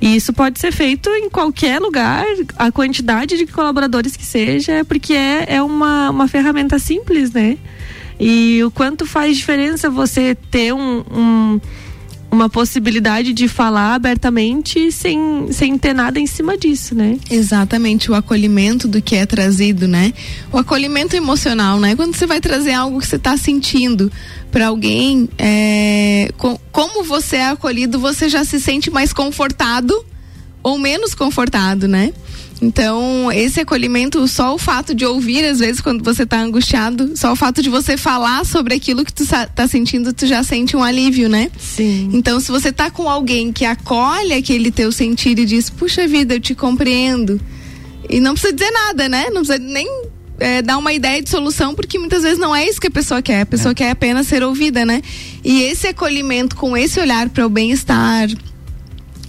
E 0.00 0.14
isso 0.14 0.32
pode 0.32 0.60
ser 0.60 0.72
feito 0.72 1.08
em 1.10 1.28
qualquer 1.30 1.80
lugar, 1.80 2.24
a 2.58 2.70
quantidade 2.70 3.36
de 3.36 3.46
colaboradores 3.46 4.14
que 4.16 4.24
seja, 4.24 4.84
porque 4.84 5.14
é, 5.14 5.46
é 5.56 5.62
uma, 5.62 6.10
uma 6.10 6.28
ferramenta 6.28 6.78
simples, 6.78 7.32
né? 7.32 7.56
E 8.20 8.62
o 8.64 8.70
quanto 8.70 9.06
faz 9.06 9.36
diferença 9.36 9.88
você 9.90 10.34
ter 10.50 10.72
um, 10.74 11.04
um- 11.10 11.60
uma 12.36 12.48
possibilidade 12.50 13.32
de 13.32 13.48
falar 13.48 13.94
abertamente 13.94 14.92
sem, 14.92 15.48
sem 15.50 15.76
ter 15.78 15.94
nada 15.94 16.20
em 16.20 16.26
cima 16.26 16.56
disso, 16.56 16.94
né? 16.94 17.18
Exatamente, 17.30 18.10
o 18.10 18.14
acolhimento 18.14 18.86
do 18.86 19.00
que 19.00 19.16
é 19.16 19.24
trazido, 19.24 19.88
né? 19.88 20.12
O 20.52 20.58
acolhimento 20.58 21.16
emocional, 21.16 21.80
né? 21.80 21.96
Quando 21.96 22.14
você 22.14 22.26
vai 22.26 22.40
trazer 22.40 22.72
algo 22.72 23.00
que 23.00 23.06
você 23.06 23.16
está 23.16 23.36
sentindo 23.36 24.12
para 24.52 24.66
alguém, 24.68 25.28
é, 25.38 26.30
co- 26.36 26.60
como 26.70 27.02
você 27.02 27.36
é 27.36 27.48
acolhido, 27.48 27.98
você 27.98 28.28
já 28.28 28.44
se 28.44 28.60
sente 28.60 28.90
mais 28.90 29.12
confortado 29.12 30.04
ou 30.62 30.78
menos 30.78 31.14
confortado, 31.14 31.88
né? 31.88 32.12
Então, 32.60 33.30
esse 33.30 33.60
acolhimento, 33.60 34.26
só 34.26 34.54
o 34.54 34.58
fato 34.58 34.94
de 34.94 35.04
ouvir, 35.04 35.44
às 35.44 35.58
vezes, 35.58 35.80
quando 35.80 36.02
você 36.02 36.24
tá 36.24 36.40
angustiado, 36.40 37.12
só 37.14 37.32
o 37.32 37.36
fato 37.36 37.60
de 37.62 37.68
você 37.68 37.96
falar 37.98 38.46
sobre 38.46 38.74
aquilo 38.74 39.04
que 39.04 39.12
tu 39.12 39.26
sa- 39.26 39.46
tá 39.46 39.68
sentindo, 39.68 40.12
tu 40.12 40.26
já 40.26 40.42
sente 40.42 40.74
um 40.76 40.82
alívio, 40.82 41.28
né? 41.28 41.50
Sim. 41.58 42.08
Então, 42.14 42.40
se 42.40 42.50
você 42.50 42.72
tá 42.72 42.90
com 42.90 43.08
alguém 43.08 43.52
que 43.52 43.64
acolhe 43.64 44.32
aquele 44.32 44.70
teu 44.70 44.90
sentir 44.90 45.38
e 45.38 45.44
diz, 45.44 45.68
puxa 45.68 46.08
vida, 46.08 46.34
eu 46.34 46.40
te 46.40 46.54
compreendo. 46.54 47.38
E 48.08 48.20
não 48.20 48.32
precisa 48.32 48.54
dizer 48.54 48.70
nada, 48.70 49.08
né? 49.08 49.26
Não 49.26 49.42
precisa 49.44 49.58
nem 49.58 49.86
é, 50.38 50.62
dar 50.62 50.78
uma 50.78 50.92
ideia 50.94 51.22
de 51.22 51.28
solução, 51.28 51.74
porque 51.74 51.98
muitas 51.98 52.22
vezes 52.22 52.38
não 52.38 52.54
é 52.56 52.66
isso 52.66 52.80
que 52.80 52.86
a 52.86 52.90
pessoa 52.90 53.20
quer. 53.20 53.42
A 53.42 53.46
pessoa 53.46 53.74
quer 53.74 53.90
apenas 53.90 54.26
ser 54.26 54.42
ouvida, 54.42 54.84
né? 54.86 55.02
E 55.44 55.62
esse 55.62 55.88
acolhimento 55.88 56.56
com 56.56 56.76
esse 56.76 56.98
olhar 57.00 57.28
para 57.28 57.44
o 57.46 57.50
bem-estar 57.50 58.28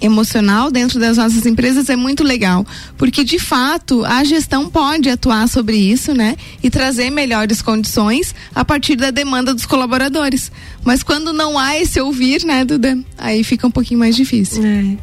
emocional 0.01 0.69
dentro 0.71 0.99
das 0.99 1.17
nossas 1.17 1.45
empresas 1.45 1.89
é 1.89 1.95
muito 1.95 2.23
legal, 2.23 2.65
porque 2.97 3.23
de 3.23 3.39
fato 3.39 4.03
a 4.05 4.23
gestão 4.23 4.69
pode 4.69 5.10
atuar 5.10 5.47
sobre 5.47 5.77
isso, 5.77 6.13
né, 6.13 6.36
e 6.62 6.69
trazer 6.69 7.10
melhores 7.10 7.62
condições 7.62 8.33
a 8.53 8.63
partir 8.63 8.95
da 8.95 9.12
demanda 9.12 9.53
dos 9.53 9.65
colaboradores. 9.65 10.51
Mas 10.83 11.03
quando 11.03 11.33
não 11.33 11.57
há 11.57 11.77
esse 11.77 11.99
ouvir, 11.99 12.43
né, 12.45 12.63
Duda, 12.63 12.97
aí 13.17 13.43
fica 13.43 13.67
um 13.67 13.71
pouquinho 13.71 13.99
mais 13.99 14.15
difícil. 14.15 14.63
É. 14.63 14.97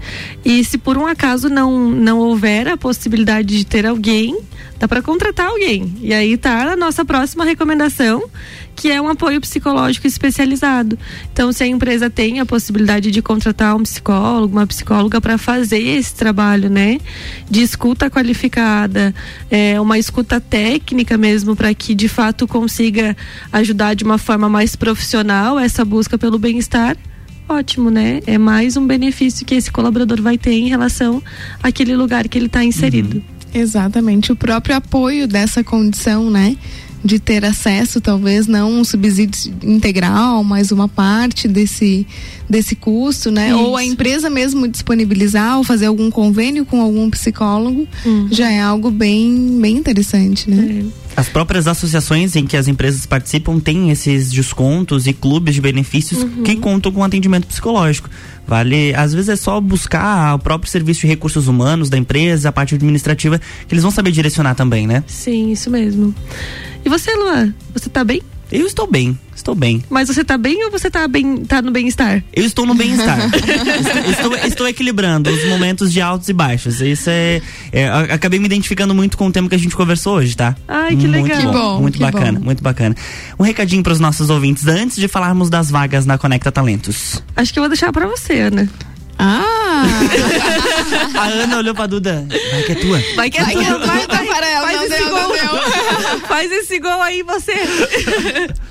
E 0.45 0.65
se 0.65 0.79
por 0.79 0.97
um 0.97 1.07
acaso 1.07 1.49
não, 1.49 1.91
não 1.91 2.19
houver 2.19 2.69
a 2.69 2.77
possibilidade 2.77 3.57
de 3.59 3.65
ter 3.65 3.87
alguém, 3.87 4.39
dá 4.79 4.89
para 4.89 5.03
contratar 5.03 5.47
alguém. 5.47 5.95
E 6.01 6.13
aí 6.13 6.37
tá 6.37 6.73
a 6.73 6.77
nossa 6.77 7.05
próxima 7.05 7.45
recomendação, 7.45 8.23
que 8.75 8.91
é 8.91 9.01
um 9.01 9.09
apoio 9.09 9.41
psicológico 9.41 10.07
especializado. 10.07 10.99
Então, 11.33 11.53
se 11.53 11.63
a 11.63 11.67
empresa 11.67 12.11
tem 12.11 12.41
a 12.41 12.47
possibilidade 12.47 13.11
de 13.11 13.23
contratar 13.23 13.77
um 13.77 13.83
psicólogo, 13.83 14.57
uma 14.57 14.67
psicóloga 14.67 15.21
para 15.21 15.39
fazer 15.39 15.81
esse 15.81 16.15
trabalho, 16.15 16.69
né, 16.69 16.99
de 17.49 17.63
escuta 17.63 18.11
qualificada, 18.11 19.15
é, 19.51 19.81
uma 19.81 19.99
escuta 19.99 20.41
técnica 20.41 21.17
mesmo, 21.17 21.55
para 21.55 21.73
que 21.75 21.95
de 21.95 22.09
fato 22.09 22.47
consiga 22.47 23.17
ajudar 23.53 23.95
de 23.95 24.05
uma 24.05 24.19
forma 24.19 24.49
mais 24.49 24.77
profissional 24.77 25.59
essa 25.59 25.85
busca 25.85 26.19
pelo 26.19 26.39
bem-estar 26.39 26.97
ótimo, 27.49 27.91
né? 27.91 28.21
É 28.27 28.39
mais 28.39 28.77
um 28.77 28.87
benefício 28.87 29.45
que 29.45 29.55
esse 29.55 29.71
colaborador 29.71 30.21
vai 30.23 30.39
ter 30.39 30.53
em 30.53 30.69
relação 30.69 31.23
àquele 31.63 31.95
lugar 31.95 32.27
que 32.27 32.39
ele 32.39 32.47
está 32.47 32.65
inserido. 32.65 33.23
Exatamente, 33.53 34.33
o 34.33 34.37
próprio 34.37 34.75
apoio 34.75 35.29
dessa 35.29 35.63
condição, 35.63 36.31
né? 36.31 36.57
De 37.05 37.19
ter 37.19 37.45
acesso, 37.45 38.01
talvez 38.01 38.47
não 38.47 38.81
um 38.81 38.85
subsídio 38.85 39.53
integral, 39.63 40.43
mas 40.43 40.73
uma 40.73 40.89
parte 40.89 41.47
desse, 41.47 42.07
desse 42.49 42.75
custo, 42.75 43.31
né? 43.31 43.49
Isso. 43.51 43.59
Ou 43.59 43.77
a 43.77 43.85
empresa 43.85 44.31
mesmo 44.31 44.67
disponibilizar 44.67 45.59
ou 45.59 45.65
fazer 45.65 45.85
algum 45.87 46.11
convênio 46.11 46.65
com 46.65 46.81
algum 46.81 47.11
psicólogo, 47.11 47.87
Uhum. 48.07 48.29
já 48.31 48.51
é 48.51 48.61
algo 48.61 48.91
bem, 48.91 49.59
bem 49.61 49.77
interessante, 49.77 50.49
né? 50.51 50.83
É. 50.91 51.05
As 51.17 51.29
próprias 51.29 51.69
associações 51.69 52.35
em 52.35 52.45
que 52.47 52.57
as 52.57 52.67
empresas 52.67 53.07
participam 53.07 53.61
têm 53.61 53.91
esses 53.91 54.33
descontos 54.33 55.07
e 55.07 55.13
clubes 55.13 55.55
de 55.55 55.61
benefícios 55.61 56.27
que 56.45 56.57
contam 56.57 56.91
com 56.91 57.05
atendimento 57.05 57.47
psicológico. 57.47 58.09
Vale, 58.47 58.95
às 58.95 59.15
vezes 59.15 59.29
é 59.31 59.37
só 59.37 59.61
buscar 59.61 60.35
o 60.35 60.39
próprio 60.39 60.71
serviço 60.71 61.03
de 61.03 61.07
recursos 61.07 61.49
humanos 61.49 61.89
da 61.89 61.97
empresa, 61.97 62.51
a 62.51 62.53
parte 62.53 62.75
administrativa, 62.75 63.41
que 63.67 63.75
eles 63.75 63.83
vão 63.83 63.91
saber 63.91 64.11
direcionar 64.11 64.55
também, 64.55 64.87
né? 64.87 65.03
Sim, 65.07 65.51
isso 65.51 65.71
mesmo. 65.71 66.15
E 66.85 66.89
você, 66.89 67.15
Luan? 67.15 67.55
Você 67.73 67.89
tá 67.89 68.05
bem? 68.05 68.21
Eu 68.55 68.69
estou 68.69 68.87
bem, 68.87 69.19
estou 69.35 69.53
bem. 69.53 69.83
Mas 69.91 70.07
você 70.07 70.23
tá 70.23 70.39
bem 70.39 70.65
ou 70.65 70.71
você 70.71 70.89
tá 70.89 71.09
bem, 71.09 71.39
tá 71.45 71.61
no 71.61 71.73
bem-estar? 71.73 72.23
Eu 72.33 72.45
estou 72.45 72.65
no 72.65 72.73
bem-estar. 72.73 73.19
estou, 73.35 74.11
estou, 74.13 74.37
estou 74.47 74.69
equilibrando 74.69 75.29
os 75.29 75.45
momentos 75.49 75.93
de 75.93 76.01
altos 76.01 76.29
e 76.29 76.33
baixos. 76.33 76.81
Isso 76.81 77.11
é, 77.11 77.43
é, 77.73 77.89
Acabei 77.89 78.39
me 78.39 78.47
identificando 78.47 78.95
muito 78.95 79.19
com 79.19 79.27
o 79.27 79.33
tema 79.33 79.49
que 79.49 79.57
a 79.57 79.59
gente 79.59 79.75
conversou 79.75 80.19
hoje, 80.19 80.37
tá? 80.37 80.55
Ai, 80.69 80.91
que 80.91 81.09
muito 81.09 81.27
legal. 81.27 81.41
Que 81.41 81.47
bom, 81.49 81.81
muito 81.81 81.99
que 81.99 82.05
bacana, 82.05 82.39
bom. 82.39 82.45
muito 82.45 82.63
bacana. 82.63 82.95
Um 83.37 83.43
recadinho 83.43 83.83
para 83.83 83.93
os 83.93 83.99
nossos 83.99 84.31
ouvintes 84.31 84.69
antes 84.69 84.99
de 84.99 85.09
falarmos 85.09 85.51
das 85.51 85.69
vagas 85.69 86.07
na 86.07 86.17
Conecta 86.17 86.53
Talentos. 86.53 87.21
Acho 87.35 87.53
que 87.53 87.59
eu 87.59 87.63
vou 87.63 87.69
deixar 87.69 87.93
pra 87.93 88.07
você, 88.07 88.35
Ana. 88.39 88.71
Ah! 89.19 89.85
A 91.19 91.25
Ana 91.27 91.59
olhou 91.59 91.75
pra 91.75 91.87
Duda. 91.87 92.27
Vai 92.51 92.63
que 92.63 92.73
é 92.73 92.75
tua. 92.75 93.03
Vai 93.17 93.31
que 93.31 93.39
é 93.39 93.45
Vai, 93.45 93.53
tua, 93.55 93.79
vai, 93.79 94.07
vai, 94.07 94.27
para 94.27 94.47
ela, 94.51 94.67
faz 94.67 94.77
não 94.77 94.85
esse 94.85 94.97
deu, 94.97 95.11
gol. 95.11 95.21
não. 95.29 96.21
Faz 96.29 96.51
esse 96.51 96.79
gol 96.79 97.03
aí, 97.03 97.23
você. 97.23 97.53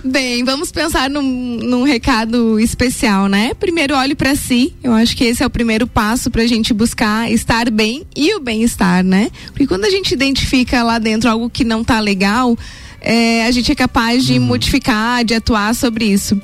Bem, 0.03 0.43
vamos 0.43 0.71
pensar 0.71 1.09
num, 1.09 1.21
num 1.21 1.83
recado 1.83 2.59
especial, 2.59 3.27
né? 3.27 3.53
Primeiro, 3.59 3.95
olhe 3.95 4.15
para 4.15 4.35
si. 4.35 4.73
Eu 4.83 4.93
acho 4.93 5.15
que 5.15 5.23
esse 5.23 5.43
é 5.43 5.45
o 5.45 5.49
primeiro 5.49 5.87
passo 5.87 6.29
para 6.29 6.41
a 6.41 6.47
gente 6.47 6.73
buscar 6.73 7.31
estar 7.31 7.69
bem 7.69 8.05
e 8.15 8.33
o 8.35 8.39
bem-estar, 8.39 9.03
né? 9.03 9.29
Porque 9.47 9.67
quando 9.67 9.85
a 9.85 9.89
gente 9.89 10.13
identifica 10.13 10.83
lá 10.83 10.99
dentro 10.99 11.29
algo 11.29 11.49
que 11.49 11.63
não 11.63 11.83
tá 11.83 11.99
legal, 11.99 12.57
é, 12.99 13.45
a 13.45 13.51
gente 13.51 13.71
é 13.71 13.75
capaz 13.75 14.25
de 14.25 14.39
modificar, 14.39 15.23
de 15.23 15.33
atuar 15.35 15.73
sobre 15.75 16.05
isso. 16.05 16.39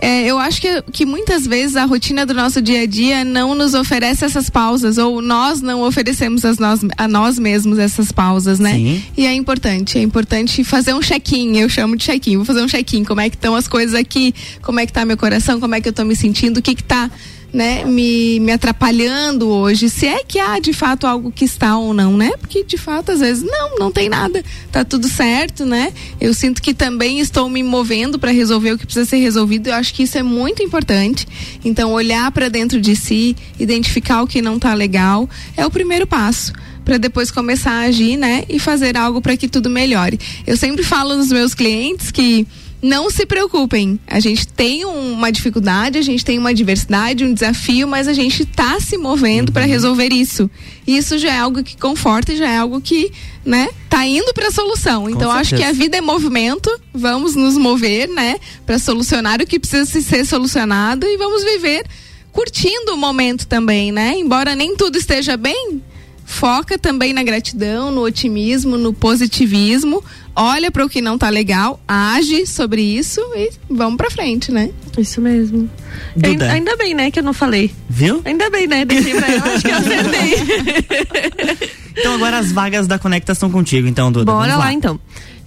É, 0.00 0.24
eu 0.24 0.38
acho 0.38 0.60
que, 0.62 0.82
que 0.92 1.04
muitas 1.04 1.46
vezes 1.46 1.76
a 1.76 1.84
rotina 1.84 2.24
do 2.24 2.32
nosso 2.32 2.62
dia 2.62 2.82
a 2.82 2.86
dia 2.86 3.24
não 3.24 3.54
nos 3.54 3.74
oferece 3.74 4.24
essas 4.24 4.48
pausas, 4.48 4.96
ou 4.96 5.20
nós 5.20 5.60
não 5.60 5.82
oferecemos 5.82 6.44
as 6.44 6.58
nós, 6.58 6.80
a 6.96 7.06
nós 7.06 7.38
mesmos 7.38 7.78
essas 7.78 8.10
pausas, 8.10 8.58
né? 8.58 8.72
Sim. 8.72 9.02
E 9.16 9.26
é 9.26 9.34
importante, 9.34 9.98
é 9.98 10.02
importante 10.02 10.64
fazer 10.64 10.94
um 10.94 11.00
check-in, 11.00 11.58
eu 11.58 11.68
chamo 11.68 11.96
de 11.96 12.04
check-in, 12.06 12.36
vou 12.36 12.46
fazer 12.46 12.62
um 12.62 12.66
check-in, 12.66 13.04
como 13.04 13.20
é 13.20 13.28
que 13.28 13.36
estão 13.36 13.54
as 13.54 13.68
coisas 13.68 13.94
aqui, 13.94 14.34
como 14.62 14.80
é 14.80 14.86
que 14.86 14.92
tá 14.92 15.04
meu 15.04 15.18
coração, 15.18 15.60
como 15.60 15.74
é 15.74 15.80
que 15.80 15.88
eu 15.88 15.92
tô 15.92 16.04
me 16.04 16.16
sentindo, 16.16 16.58
o 16.58 16.62
que 16.62 16.74
que 16.74 16.84
tá 16.84 17.10
né, 17.52 17.84
me, 17.84 18.38
me 18.40 18.52
atrapalhando 18.52 19.48
hoje, 19.48 19.88
se 19.88 20.06
é 20.06 20.22
que 20.22 20.38
há 20.38 20.58
de 20.58 20.72
fato 20.72 21.06
algo 21.06 21.32
que 21.32 21.44
está 21.44 21.76
ou 21.76 21.92
não, 21.92 22.16
né? 22.16 22.32
Porque 22.38 22.62
de 22.62 22.76
fato 22.76 23.12
às 23.12 23.20
vezes 23.20 23.42
não, 23.42 23.78
não 23.78 23.90
tem 23.90 24.08
nada, 24.08 24.44
tá 24.70 24.84
tudo 24.84 25.08
certo, 25.08 25.64
né? 25.64 25.92
Eu 26.20 26.32
sinto 26.32 26.62
que 26.62 26.72
também 26.72 27.20
estou 27.20 27.48
me 27.48 27.62
movendo 27.62 28.18
para 28.18 28.30
resolver 28.30 28.72
o 28.72 28.78
que 28.78 28.86
precisa 28.86 29.08
ser 29.08 29.18
resolvido. 29.18 29.68
Eu 29.68 29.74
acho 29.74 29.92
que 29.92 30.04
isso 30.04 30.16
é 30.16 30.22
muito 30.22 30.62
importante. 30.62 31.26
Então 31.64 31.92
olhar 31.92 32.30
para 32.30 32.48
dentro 32.48 32.80
de 32.80 32.94
si, 32.94 33.36
identificar 33.58 34.22
o 34.22 34.26
que 34.26 34.40
não 34.40 34.58
tá 34.58 34.74
legal, 34.74 35.28
é 35.56 35.66
o 35.66 35.70
primeiro 35.70 36.06
passo 36.06 36.52
para 36.84 36.98
depois 36.98 37.30
começar 37.30 37.72
a 37.72 37.80
agir, 37.82 38.16
né, 38.16 38.42
e 38.48 38.58
fazer 38.58 38.96
algo 38.96 39.20
para 39.20 39.36
que 39.36 39.46
tudo 39.46 39.70
melhore. 39.70 40.18
Eu 40.46 40.56
sempre 40.56 40.82
falo 40.82 41.14
nos 41.14 41.30
meus 41.30 41.54
clientes 41.54 42.10
que 42.10 42.46
não 42.82 43.10
se 43.10 43.26
preocupem. 43.26 44.00
A 44.06 44.20
gente 44.20 44.46
tem 44.48 44.84
uma 44.84 45.30
dificuldade, 45.30 45.98
a 45.98 46.02
gente 46.02 46.24
tem 46.24 46.38
uma 46.38 46.54
diversidade, 46.54 47.24
um 47.24 47.34
desafio, 47.34 47.86
mas 47.86 48.08
a 48.08 48.12
gente 48.12 48.42
está 48.42 48.80
se 48.80 48.96
movendo 48.96 49.52
para 49.52 49.64
resolver 49.64 50.12
isso. 50.12 50.50
Isso 50.86 51.18
já 51.18 51.34
é 51.34 51.38
algo 51.38 51.62
que 51.62 51.76
conforta 51.76 52.32
e 52.32 52.36
já 52.36 52.48
é 52.48 52.56
algo 52.56 52.80
que, 52.80 53.12
né, 53.44 53.68
tá 53.88 54.06
indo 54.06 54.32
para 54.32 54.48
a 54.48 54.52
solução. 54.52 55.08
então 55.08 55.30
acho 55.30 55.54
que 55.54 55.62
a 55.62 55.72
vida 55.72 55.96
é 55.96 56.00
movimento, 56.00 56.70
vamos 56.92 57.34
nos 57.34 57.56
mover, 57.56 58.08
né, 58.08 58.38
para 58.64 58.78
solucionar 58.78 59.40
o 59.40 59.46
que 59.46 59.58
precisa 59.58 59.84
se 59.84 60.02
ser 60.02 60.24
solucionado 60.24 61.06
e 61.06 61.16
vamos 61.16 61.44
viver 61.44 61.84
curtindo 62.32 62.94
o 62.94 62.96
momento 62.96 63.46
também, 63.46 63.90
né? 63.90 64.14
Embora 64.16 64.54
nem 64.54 64.76
tudo 64.76 64.96
esteja 64.96 65.36
bem, 65.36 65.82
foca 66.30 66.78
também 66.78 67.12
na 67.12 67.22
gratidão, 67.24 67.90
no 67.90 68.02
otimismo, 68.02 68.78
no 68.78 68.92
positivismo. 68.92 70.02
Olha 70.34 70.70
para 70.70 70.84
o 70.86 70.88
que 70.88 71.02
não 71.02 71.18
tá 71.18 71.28
legal, 71.28 71.80
age 71.86 72.46
sobre 72.46 72.80
isso 72.80 73.20
e 73.34 73.50
vamos 73.68 73.96
para 73.96 74.10
frente, 74.10 74.52
né? 74.52 74.70
Isso 74.96 75.20
mesmo. 75.20 75.68
Duda. 76.14 76.28
Ainda, 76.28 76.52
ainda 76.52 76.76
bem, 76.76 76.94
né, 76.94 77.10
que 77.10 77.18
eu 77.18 77.22
não 77.24 77.32
falei. 77.34 77.72
Viu? 77.88 78.22
Ainda 78.24 78.48
bem, 78.48 78.66
né? 78.68 78.84
Deixei 78.84 79.12
pra 79.12 79.28
ela, 79.28 79.44
acho 79.52 79.64
que 79.64 79.70
eu 79.70 79.76
acertei. 79.76 81.70
Então 82.00 82.14
agora 82.14 82.38
as 82.38 82.52
vagas 82.52 82.86
da 82.86 82.98
Conecta 83.00 83.32
estão 83.32 83.50
contigo, 83.50 83.86
então, 83.88 84.12
Duda. 84.12 84.24
Bora 84.24 84.52
Vamos 84.52 84.64
lá. 84.64 84.72
então. 84.72 84.98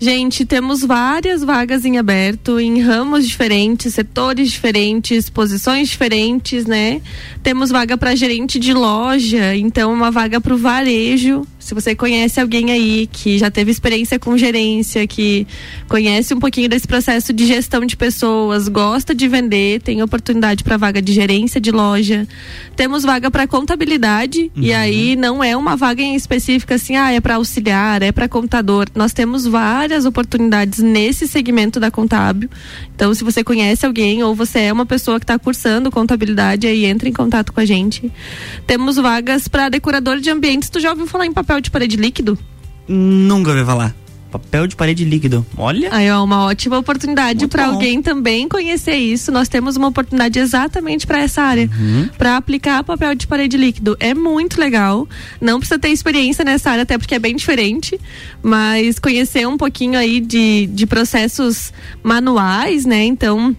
Gente, 0.04 0.44
temos 0.44 0.82
várias 0.82 1.46
vagas 1.46 1.86
em 1.86 1.98
aberto, 1.98 2.60
em 2.60 2.82
ramos 2.82 3.26
diferentes, 3.26 3.94
setores 3.94 4.52
diferentes, 4.52 5.30
posições 5.30 5.88
diferentes, 5.88 6.66
né? 6.66 7.02
Temos 7.42 7.70
vaga 7.70 7.98
para 7.98 8.14
gerente 8.14 8.60
de 8.60 8.74
loja, 8.74 9.56
então 9.56 9.94
uma 9.94 10.12
vaga 10.12 10.42
para 10.42 10.54
o 10.54 10.58
varejo. 10.58 11.48
Se 11.58 11.74
você 11.74 11.96
conhece 11.96 12.42
alguém 12.42 12.70
aí 12.70 13.08
que 13.10 13.38
já 13.38 13.50
teve 13.50 13.72
experiência 13.72 14.20
com 14.20 14.38
gerência, 14.38 15.08
que 15.08 15.48
conhece 15.88 16.34
um 16.34 16.40
pouquinho 16.40 16.68
desse 16.68 16.86
processo 16.86 17.32
de 17.32 17.46
gestão 17.46 17.86
de 17.86 17.96
pessoas, 17.96 18.68
gosta 18.68 19.16
de 19.16 19.26
vender, 19.30 19.82
tem 19.82 20.04
oportunidade 20.04 20.66
para 20.66 20.76
vaga 20.76 21.02
de 21.02 21.14
gerência 21.14 21.62
de 21.62 21.72
loja. 21.72 22.28
Temos 22.76 23.04
vaga 23.04 23.32
para 23.32 23.48
contabilidade 23.48 24.52
e 24.54 24.74
aí 24.74 25.16
não 25.16 25.42
é 25.42 25.56
uma 25.56 25.78
vaga 25.78 26.02
em 26.02 26.16
específica 26.16 26.76
assim, 26.76 26.98
ah, 26.98 27.14
é 27.14 27.22
para 27.22 27.36
auxiliar, 27.36 28.02
é 28.02 28.12
para 28.12 28.28
contador. 28.28 28.88
Nós 28.94 29.14
temos 29.14 29.46
várias 29.46 29.93
oportunidades 30.06 30.80
nesse 30.80 31.28
segmento 31.28 31.80
da 31.80 31.90
contábil. 31.90 32.50
Então, 32.96 33.14
se 33.14 33.24
você 33.24 33.44
conhece 33.44 33.86
alguém 33.86 34.24
ou 34.24 34.36
você 34.36 34.60
é 34.62 34.74
uma 34.74 34.86
pessoa 34.86 35.20
que 35.20 35.24
está 35.24 35.38
cursando 35.38 35.92
contabilidade, 35.92 36.68
aí 36.68 36.86
entra 36.86 37.08
em 37.08 37.14
contato 37.14 37.54
com 37.54 37.60
a 37.60 37.66
gente. 37.66 38.12
Temos 38.66 38.96
vagas 38.98 39.48
para 39.48 39.70
decorador 39.70 40.20
de 40.20 40.30
ambientes. 40.30 40.70
Tu 40.70 40.80
já 40.80 40.92
ouviu 40.92 41.08
falar 41.08 41.26
em 41.26 41.34
papel 41.34 41.62
de 41.62 41.72
parede 41.72 41.96
líquido? 41.96 42.38
Nunca 42.88 43.52
ouvi 43.52 43.64
falar. 43.64 44.03
Papel 44.34 44.66
de 44.66 44.76
parede 44.76 45.06
líquido. 45.06 45.46
Olha. 45.56 45.90
Aí 45.92 46.08
é 46.08 46.16
uma 46.18 46.46
ótima 46.46 46.80
oportunidade 46.80 47.48
para 47.48 47.68
alguém 47.68 48.02
também 48.02 48.50
conhecer 48.50 48.96
isso. 48.96 49.32
Nós 49.32 49.48
temos 49.48 49.78
uma 49.78 49.90
oportunidade 49.90 50.40
exatamente 50.40 51.06
para 51.06 51.20
essa 51.20 51.44
área, 51.44 51.70
Uhum. 51.80 52.10
para 52.18 52.36
aplicar 52.36 52.84
papel 52.84 53.14
de 53.14 53.28
parede 53.28 53.58
líquido. 53.58 53.96
É 54.00 54.14
muito 54.16 54.60
legal. 54.60 55.08
Não 55.40 55.60
precisa 55.60 55.78
ter 55.78 55.90
experiência 55.90 56.44
nessa 56.44 56.72
área, 56.72 56.82
até 56.82 56.98
porque 56.98 57.14
é 57.14 57.20
bem 57.20 57.36
diferente, 57.36 58.00
mas 58.42 58.98
conhecer 58.98 59.48
um 59.48 59.56
pouquinho 59.56 60.00
aí 60.00 60.20
de, 60.20 60.66
de 60.66 60.88
processos 60.88 61.72
manuais, 62.02 62.86
né? 62.86 63.04
Então 63.06 63.56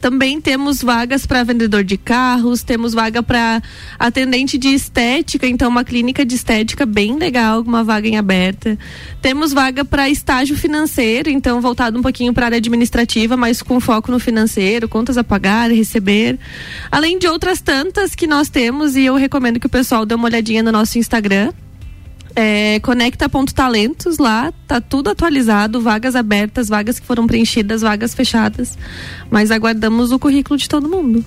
também 0.00 0.40
temos 0.40 0.82
vagas 0.82 1.26
para 1.26 1.44
vendedor 1.44 1.84
de 1.84 1.98
carros, 1.98 2.62
temos 2.62 2.94
vaga 2.94 3.22
para 3.22 3.62
atendente 3.98 4.56
de 4.56 4.68
estética, 4.68 5.46
então 5.46 5.68
uma 5.68 5.84
clínica 5.84 6.24
de 6.24 6.34
estética 6.34 6.86
bem 6.86 7.16
legal, 7.16 7.60
uma 7.60 7.84
vaga 7.84 8.08
em 8.08 8.16
aberta. 8.16 8.78
Temos 9.20 9.52
vaga 9.52 9.84
para 9.84 10.08
estágio 10.08 10.56
financeiro, 10.56 11.28
então 11.28 11.60
voltado 11.60 11.98
um 11.98 12.02
pouquinho 12.02 12.32
para 12.32 12.46
área 12.46 12.56
administrativa, 12.58 13.36
mas 13.36 13.60
com 13.60 13.78
foco 13.78 14.10
no 14.10 14.18
financeiro, 14.18 14.88
contas 14.88 15.18
a 15.18 15.22
pagar, 15.22 15.70
receber. 15.70 16.38
Além 16.90 17.18
de 17.18 17.28
outras 17.28 17.60
tantas 17.60 18.14
que 18.14 18.26
nós 18.26 18.48
temos 18.48 18.96
e 18.96 19.02
eu 19.02 19.16
recomendo 19.16 19.60
que 19.60 19.66
o 19.66 19.70
pessoal 19.70 20.06
dê 20.06 20.14
uma 20.14 20.24
olhadinha 20.24 20.62
no 20.62 20.72
nosso 20.72 20.98
Instagram. 20.98 21.52
É, 22.34 22.78
conecta.talentos 22.80 24.18
lá, 24.18 24.52
tá 24.66 24.80
tudo 24.80 25.10
atualizado, 25.10 25.80
vagas 25.80 26.14
abertas, 26.14 26.68
vagas 26.68 27.00
que 27.00 27.06
foram 27.06 27.26
preenchidas, 27.26 27.82
vagas 27.82 28.14
fechadas. 28.14 28.78
Mas 29.30 29.50
aguardamos 29.50 30.12
o 30.12 30.18
currículo 30.18 30.56
de 30.56 30.68
todo 30.68 30.88
mundo. 30.88 31.24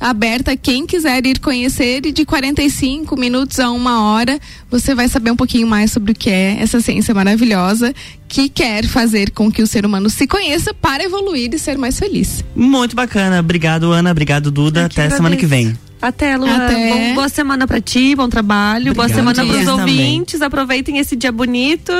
aberta 0.00 0.52
a 0.52 0.56
quem 0.56 0.86
quiser 0.86 1.24
ir 1.26 1.38
conhecer 1.38 2.04
e 2.06 2.12
de 2.12 2.24
45 2.24 3.18
minutos 3.18 3.58
a 3.58 3.70
uma 3.70 4.02
hora 4.02 4.38
você 4.70 4.94
vai 4.94 5.08
saber 5.08 5.30
um 5.30 5.36
pouquinho 5.36 5.66
mais 5.66 5.92
sobre 5.92 6.12
o 6.12 6.14
que 6.14 6.30
é 6.30 6.58
essa 6.60 6.80
ciência 6.80 7.14
maravilhosa 7.14 7.94
que 8.28 8.48
quer 8.48 8.86
fazer 8.86 9.30
com 9.30 9.50
que 9.50 9.62
o 9.62 9.66
ser 9.66 9.86
humano 9.86 10.10
se 10.10 10.26
conheça 10.26 10.74
para 10.74 11.04
evoluir 11.04 11.54
e 11.54 11.58
ser 11.58 11.78
mais 11.78 11.98
feliz. 11.98 12.44
Muito 12.54 12.96
bacana. 12.96 13.40
Obrigado, 13.40 13.92
Ana. 13.92 14.10
Obrigado, 14.10 14.50
Duda. 14.50 14.86
Até 14.86 15.08
semana 15.10 15.36
que 15.36 15.46
vem. 15.46 15.76
Até, 16.06 16.36
Luan. 16.36 16.54
Até. 16.56 16.90
Bom- 16.90 17.14
boa 17.14 17.28
semana 17.28 17.66
pra 17.66 17.80
ti, 17.80 18.14
bom 18.14 18.28
trabalho. 18.28 18.94
boa 18.94 19.06
Obrigado, 19.06 19.16
semana 19.16 19.34
pros 19.44 19.48
vocês 19.48 19.66
também. 19.66 19.94
ouvintes. 19.94 20.40
Aproveitem 20.42 20.98
esse 20.98 21.16
dia 21.16 21.32
bonito 21.32 21.92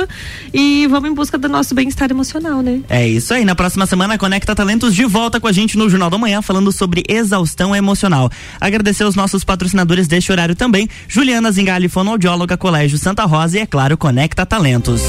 e 0.53 0.87
vamos 0.87 1.09
em 1.09 1.13
busca 1.13 1.37
do 1.37 1.49
nosso 1.49 1.75
bem-estar 1.75 2.09
emocional, 2.11 2.61
né? 2.61 2.79
É 2.89 3.07
isso 3.07 3.33
aí. 3.33 3.43
Na 3.43 3.55
próxima 3.55 3.85
semana, 3.85 4.17
Conecta 4.17 4.55
Talentos 4.55 4.95
de 4.95 5.03
volta 5.05 5.39
com 5.39 5.47
a 5.47 5.51
gente 5.51 5.77
no 5.77 5.89
Jornal 5.89 6.09
da 6.09 6.17
Manhã, 6.17 6.41
falando 6.41 6.71
sobre 6.71 7.03
exaustão 7.07 7.75
emocional. 7.75 8.29
Agradecer 8.61 9.03
os 9.03 9.15
nossos 9.15 9.43
patrocinadores 9.43 10.07
deste 10.07 10.31
horário 10.31 10.55
também: 10.55 10.87
Juliana 11.07 11.51
Zingali, 11.51 11.89
fonoaudióloga, 11.89 12.55
Colégio 12.57 12.97
Santa 12.97 13.25
Rosa 13.25 13.57
e, 13.57 13.61
é 13.61 13.65
claro, 13.65 13.97
Conecta 13.97 14.45
Talentos. 14.45 15.01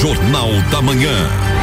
Jornal 0.00 0.50
da 0.70 0.82
Manhã. 0.82 1.53